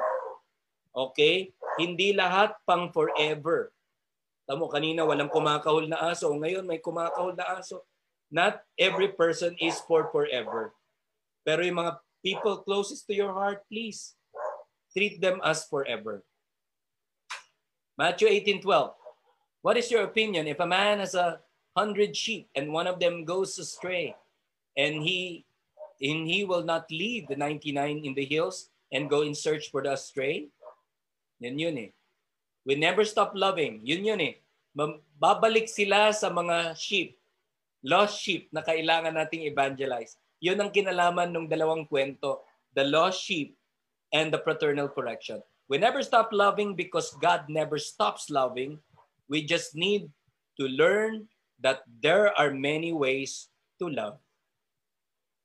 [0.95, 1.51] Okay?
[1.81, 3.75] Hindi lahat pang forever.
[4.45, 6.29] Tamo, kanina walang kumakahol na aso.
[6.31, 7.83] Ngayon may kumakahol na aso.
[8.29, 10.75] Not every person is for forever.
[11.47, 14.17] Pero yung mga people closest to your heart, please,
[14.93, 16.25] treat them as forever.
[17.97, 18.95] Matthew 18:12.
[19.65, 21.41] What is your opinion if a man has a
[21.75, 24.15] hundred sheep and one of them goes astray
[24.77, 25.47] and he
[26.01, 29.83] and he will not leave the 99 in the hills and go in search for
[29.83, 30.49] the astray.
[31.45, 31.91] Yan yun eh.
[32.65, 33.85] We never stop loving.
[33.85, 34.35] Yun yun eh.
[35.21, 37.21] Babalik sila sa mga sheep,
[37.85, 40.17] lost sheep na kailangan nating evangelize.
[40.41, 42.43] Yun ang kinalaman ng dalawang kwento,
[42.73, 43.55] the lost sheep
[44.17, 45.45] and the fraternal correction.
[45.69, 48.81] We never stop loving because God never stops loving.
[49.29, 50.09] We just need
[50.61, 51.29] to learn
[51.61, 53.49] that there are many ways
[53.81, 54.21] to love.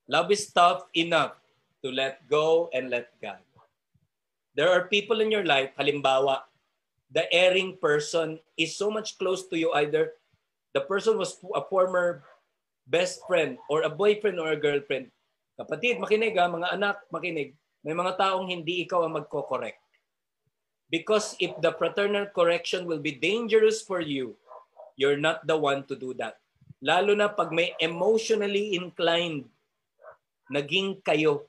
[0.09, 1.39] Love is tough enough
[1.85, 3.39] to let go and let God.
[4.55, 6.49] There are people in your life, halimbawa,
[7.09, 10.13] the erring person is so much close to you either
[10.73, 12.23] the person was a former
[12.85, 15.09] best friend or a boyfriend or a girlfriend.
[15.57, 17.53] Kapatid, makinig ha, mga anak, makinig.
[17.83, 19.79] May mga taong hindi ikaw ang magko-correct.
[20.89, 24.33] Because if the fraternal correction will be dangerous for you,
[24.97, 26.41] you're not the one to do that.
[26.81, 29.45] Lalo na pag may emotionally inclined,
[30.49, 31.48] naging kayo.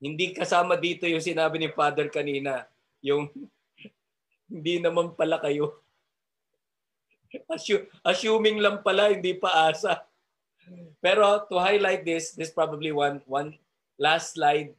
[0.00, 2.64] Hindi kasama dito yung sinabi ni Father kanina,
[3.04, 3.28] yung
[4.48, 5.76] hindi naman pala kayo.
[8.02, 10.02] assuming lang pala, hindi pa asa.
[10.98, 13.54] Pero to highlight this, this probably one, one
[14.00, 14.74] last slide.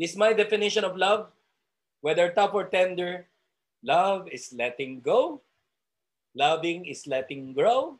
[0.00, 1.30] This is my definition of love.
[2.00, 3.26] Whether tough or tender,
[3.82, 5.42] love is letting go.
[6.34, 7.98] Loving is letting grow.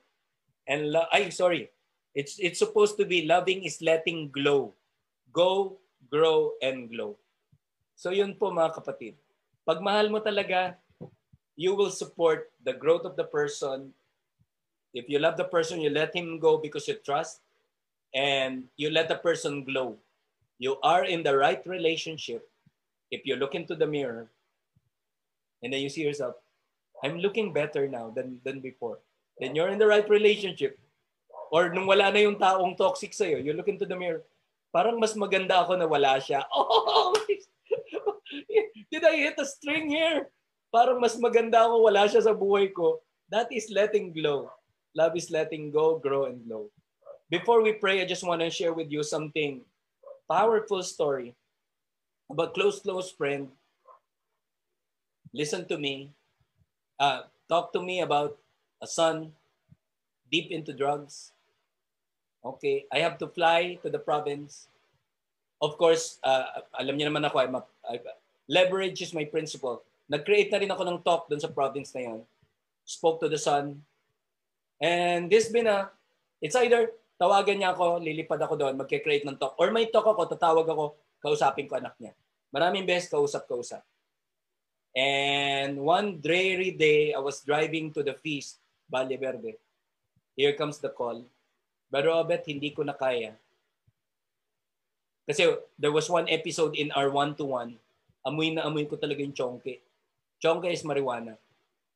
[0.67, 1.71] And lo- ay, sorry.
[2.15, 4.75] It's, it's supposed to be loving is letting glow.
[5.33, 7.19] Go, grow, and glow.
[7.99, 9.19] So yun po mga kapatid.
[9.67, 10.79] Pag mahal mo talaga,
[11.59, 13.91] you will support the growth of the person.
[14.95, 17.43] If you love the person, you let him go because you trust
[18.15, 19.99] and you let the person glow.
[20.63, 22.47] You are in the right relationship.
[23.11, 24.31] If you look into the mirror
[25.63, 26.37] and then you see yourself,
[27.03, 28.99] I'm looking better now than, than before.
[29.39, 30.79] Then you're in the right relationship.
[31.51, 34.23] Or nung wala na yung taong toxic sa'yo, you look into the mirror,
[34.71, 36.45] parang mas maganda ako na wala siya.
[36.53, 37.17] Oh,
[38.93, 40.29] did I hit a string here?
[40.69, 43.01] parang mas maganda ako wala siya sa buhay ko.
[43.29, 44.53] That is letting go.
[44.97, 46.73] Love is letting go, grow, and glow.
[47.29, 49.61] Before we pray, I just want to share with you something
[50.29, 51.37] powerful story
[52.29, 53.53] about close, close friend.
[55.33, 56.13] Listen to me.
[56.97, 58.41] Uh, talk to me about
[58.81, 59.33] a son
[60.33, 61.33] deep into drugs.
[62.45, 64.71] Okay, I have to fly to the province.
[65.59, 67.99] Of course, uh, alam niyo naman ako, I'm a, I,
[68.47, 69.83] leverage is my principle.
[70.07, 72.21] Nag-create na rin ako ng talk doon sa province na yon.
[72.87, 73.83] Spoke to the son.
[74.79, 75.91] And this been a,
[76.39, 79.59] it's either tawagan niya ako, lilipad ako doon, magke-create ng talk.
[79.59, 82.15] Or may talk ako, tatawag ako, kausapin ko anak niya.
[82.55, 83.83] Maraming beses kausap-kausap.
[84.95, 89.59] And one dreary day, I was driving to the feast, Valle Verde.
[90.39, 91.27] Here comes the call.
[91.89, 93.33] Pero Robert, hindi ko na kaya.
[95.29, 95.45] Kasi
[95.77, 97.77] there was one episode in our one-to-one,
[98.25, 99.81] amoy na amoy ko talaga yung chonke.
[100.41, 101.37] Chongka is marijuana.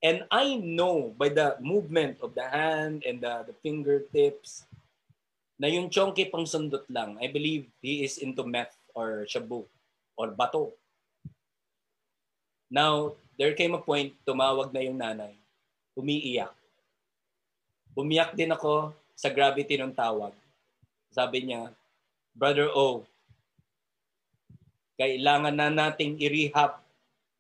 [0.03, 4.67] And I know by the movement of the hand and the, the fingertips
[5.57, 7.17] na yung chonky pang sundot lang.
[7.23, 9.65] I believe he is into meth or shabu
[10.19, 10.75] or bato.
[12.67, 15.39] Now, there came a point, tumawag na yung nanay.
[15.95, 16.53] Umiiyak.
[17.95, 20.35] Umiyak din ako sa gravity ng tawag.
[21.13, 21.73] Sabi niya,
[22.33, 23.05] Brother O,
[24.97, 26.81] kailangan na nating i-rehab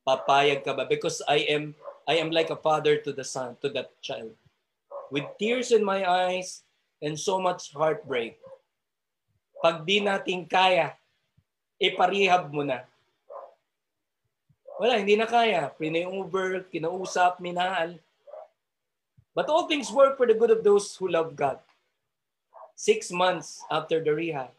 [0.02, 0.84] papayag ka ba?
[0.84, 1.72] Because I am
[2.06, 4.34] I am like a father to the son, to that child.
[5.14, 6.66] With tears in my eyes
[6.98, 8.38] and so much heartbreak.
[9.62, 10.98] Pag di natin kaya,
[11.78, 12.82] iparehab mo na.
[14.82, 15.70] Wala, hindi na kaya.
[15.78, 17.94] Pinay-over, kinausap, minahal.
[19.34, 21.58] But all things work for the good of those who love God.
[22.76, 24.52] Six months after the rehab,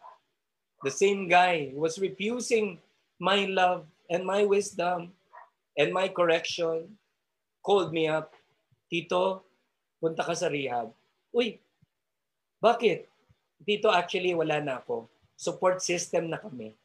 [0.82, 2.80] the same guy was refusing
[3.19, 5.13] my love and my wisdom
[5.78, 6.97] and my correction
[7.63, 8.34] called me up,
[8.89, 9.41] Tito,
[10.01, 10.91] punta ka sa rehab.
[11.34, 11.57] Uy,
[12.59, 13.07] bakit?
[13.63, 15.07] Tito, actually wala na ako.
[15.39, 16.76] Support system na kami.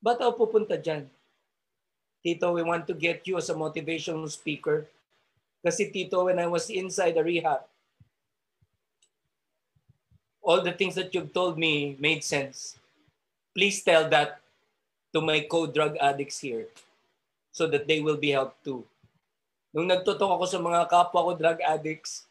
[0.00, 1.06] Ba't ako pupunta dyan?
[2.24, 4.88] Tito, we want to get you as a motivational speaker.
[5.64, 7.66] Kasi Tito, when I was inside the rehab,
[10.42, 12.78] all the things that you've told me made sense.
[13.52, 14.40] Please tell that
[15.12, 16.70] to my co-drug addicts here
[17.52, 18.86] so that they will be helped too.
[19.74, 22.24] Nung nagtutok ako sa mga kapwa ko drug addicts,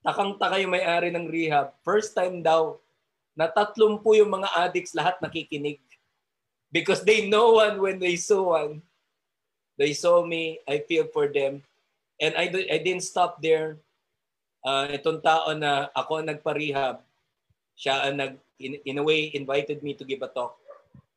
[0.00, 1.74] takang-taka yung may-ari ng rehab.
[1.84, 2.80] First time daw,
[3.36, 5.80] na tatlong po yung mga addicts lahat nakikinig.
[6.70, 8.80] Because they know one when they saw one.
[9.76, 11.64] They saw me, I feel for them.
[12.20, 13.80] And I, I didn't stop there.
[14.60, 17.00] Uh, itong tao na ako nagpa-rehab,
[17.72, 20.60] siya ang nag, in, in a way, invited me to give a talk.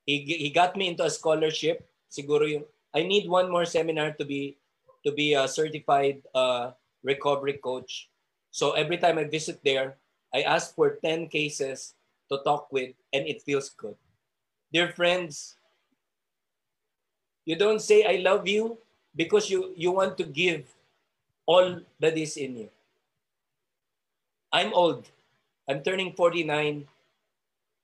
[0.07, 1.83] He, he got me into a scholarship.
[2.07, 4.55] Siguro yung I need one more seminar to be
[5.03, 6.71] to be a certified uh,
[7.03, 8.07] recovery coach.
[8.51, 9.97] So every time I visit there,
[10.33, 11.95] I ask for 10 cases
[12.31, 13.97] to talk with and it feels good.
[14.71, 15.57] Dear friends,
[17.45, 18.77] you don't say I love you
[19.15, 20.65] because you, you want to give
[21.45, 22.69] all that is in you.
[24.51, 25.09] I'm old.
[25.67, 26.85] I'm turning 49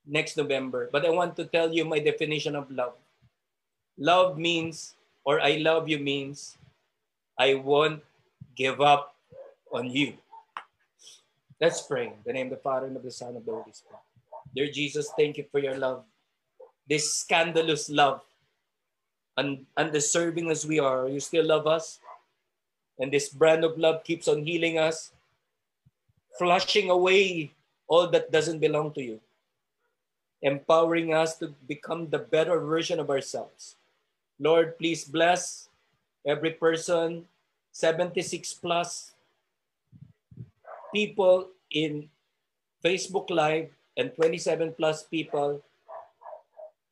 [0.06, 2.94] next November, but I want to tell you my definition of love.
[3.98, 4.94] Love means
[5.24, 6.56] or I love you means
[7.38, 8.02] I won't
[8.56, 9.16] give up
[9.72, 10.14] on you.
[11.60, 12.12] Let's pray.
[12.24, 14.00] The name of the Father and of the Son and of the Holy Spirit.
[14.56, 16.04] Dear Jesus, thank you for your love.
[16.88, 18.22] This scandalous love.
[19.36, 22.00] Un- undeserving as we are, you still love us.
[23.00, 25.12] And this brand of love keeps on healing us,
[26.36, 27.50] flushing away
[27.88, 29.20] all that doesn't belong to you,
[30.42, 33.76] empowering us to become the better version of ourselves.
[34.38, 35.68] Lord, please bless
[36.26, 37.24] every person,
[37.72, 39.12] 76 plus
[40.92, 42.08] people in
[42.84, 45.62] Facebook Live and 27 plus people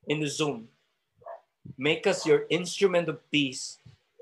[0.09, 0.69] in the Zoom.
[1.77, 3.79] Make us your instrument of peace.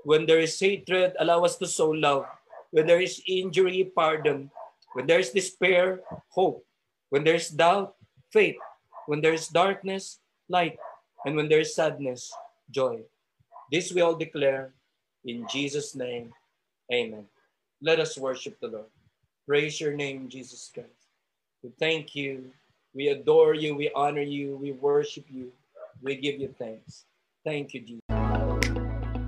[0.07, 2.31] When there is hatred, allow us to sow love.
[2.71, 4.55] When there is injury, pardon.
[4.95, 5.99] When there is despair,
[6.31, 6.63] hope.
[7.11, 7.99] When there is doubt,
[8.31, 8.55] faith.
[9.11, 10.79] When there is darkness, light.
[11.27, 12.31] And when there is sadness,
[12.71, 13.03] joy.
[13.73, 14.71] This we all declare
[15.25, 16.31] in Jesus' name.
[16.87, 17.27] Amen.
[17.83, 18.91] Let us worship the Lord.
[19.43, 21.11] Praise your name, Jesus Christ.
[21.65, 22.55] We thank you.
[22.95, 23.75] We adore you.
[23.75, 24.55] We honor you.
[24.55, 25.51] We worship you.
[26.01, 27.07] We give you thanks.
[27.43, 28.06] Thank you, Jesus.